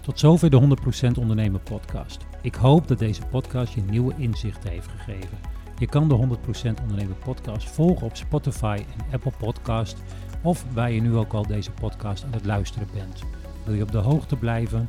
Tot 0.00 0.18
zover 0.18 0.50
de 0.50 0.76
100% 1.14 1.18
Ondernemer 1.18 1.60
podcast. 1.60 2.26
Ik 2.42 2.54
hoop 2.54 2.88
dat 2.88 2.98
deze 2.98 3.26
podcast 3.26 3.72
je 3.72 3.80
nieuwe 3.80 4.14
inzichten 4.18 4.70
heeft 4.70 4.88
gegeven. 4.88 5.38
Je 5.78 5.86
kan 5.86 6.08
de 6.08 6.14
100% 6.14 6.82
Ondernemer 6.82 7.16
podcast 7.16 7.70
volgen 7.70 8.06
op 8.06 8.16
Spotify 8.16 8.84
en 8.98 9.12
Apple 9.12 9.32
Podcast 9.38 9.96
of 10.42 10.64
waar 10.72 10.90
je 10.90 11.00
nu 11.00 11.16
ook 11.16 11.32
al 11.32 11.46
deze 11.46 11.70
podcast 11.70 12.24
aan 12.24 12.32
het 12.32 12.44
luisteren 12.44 12.88
bent. 12.92 13.22
Wil 13.64 13.74
je 13.74 13.82
op 13.82 13.92
de 13.92 13.98
hoogte 13.98 14.36
blijven? 14.36 14.88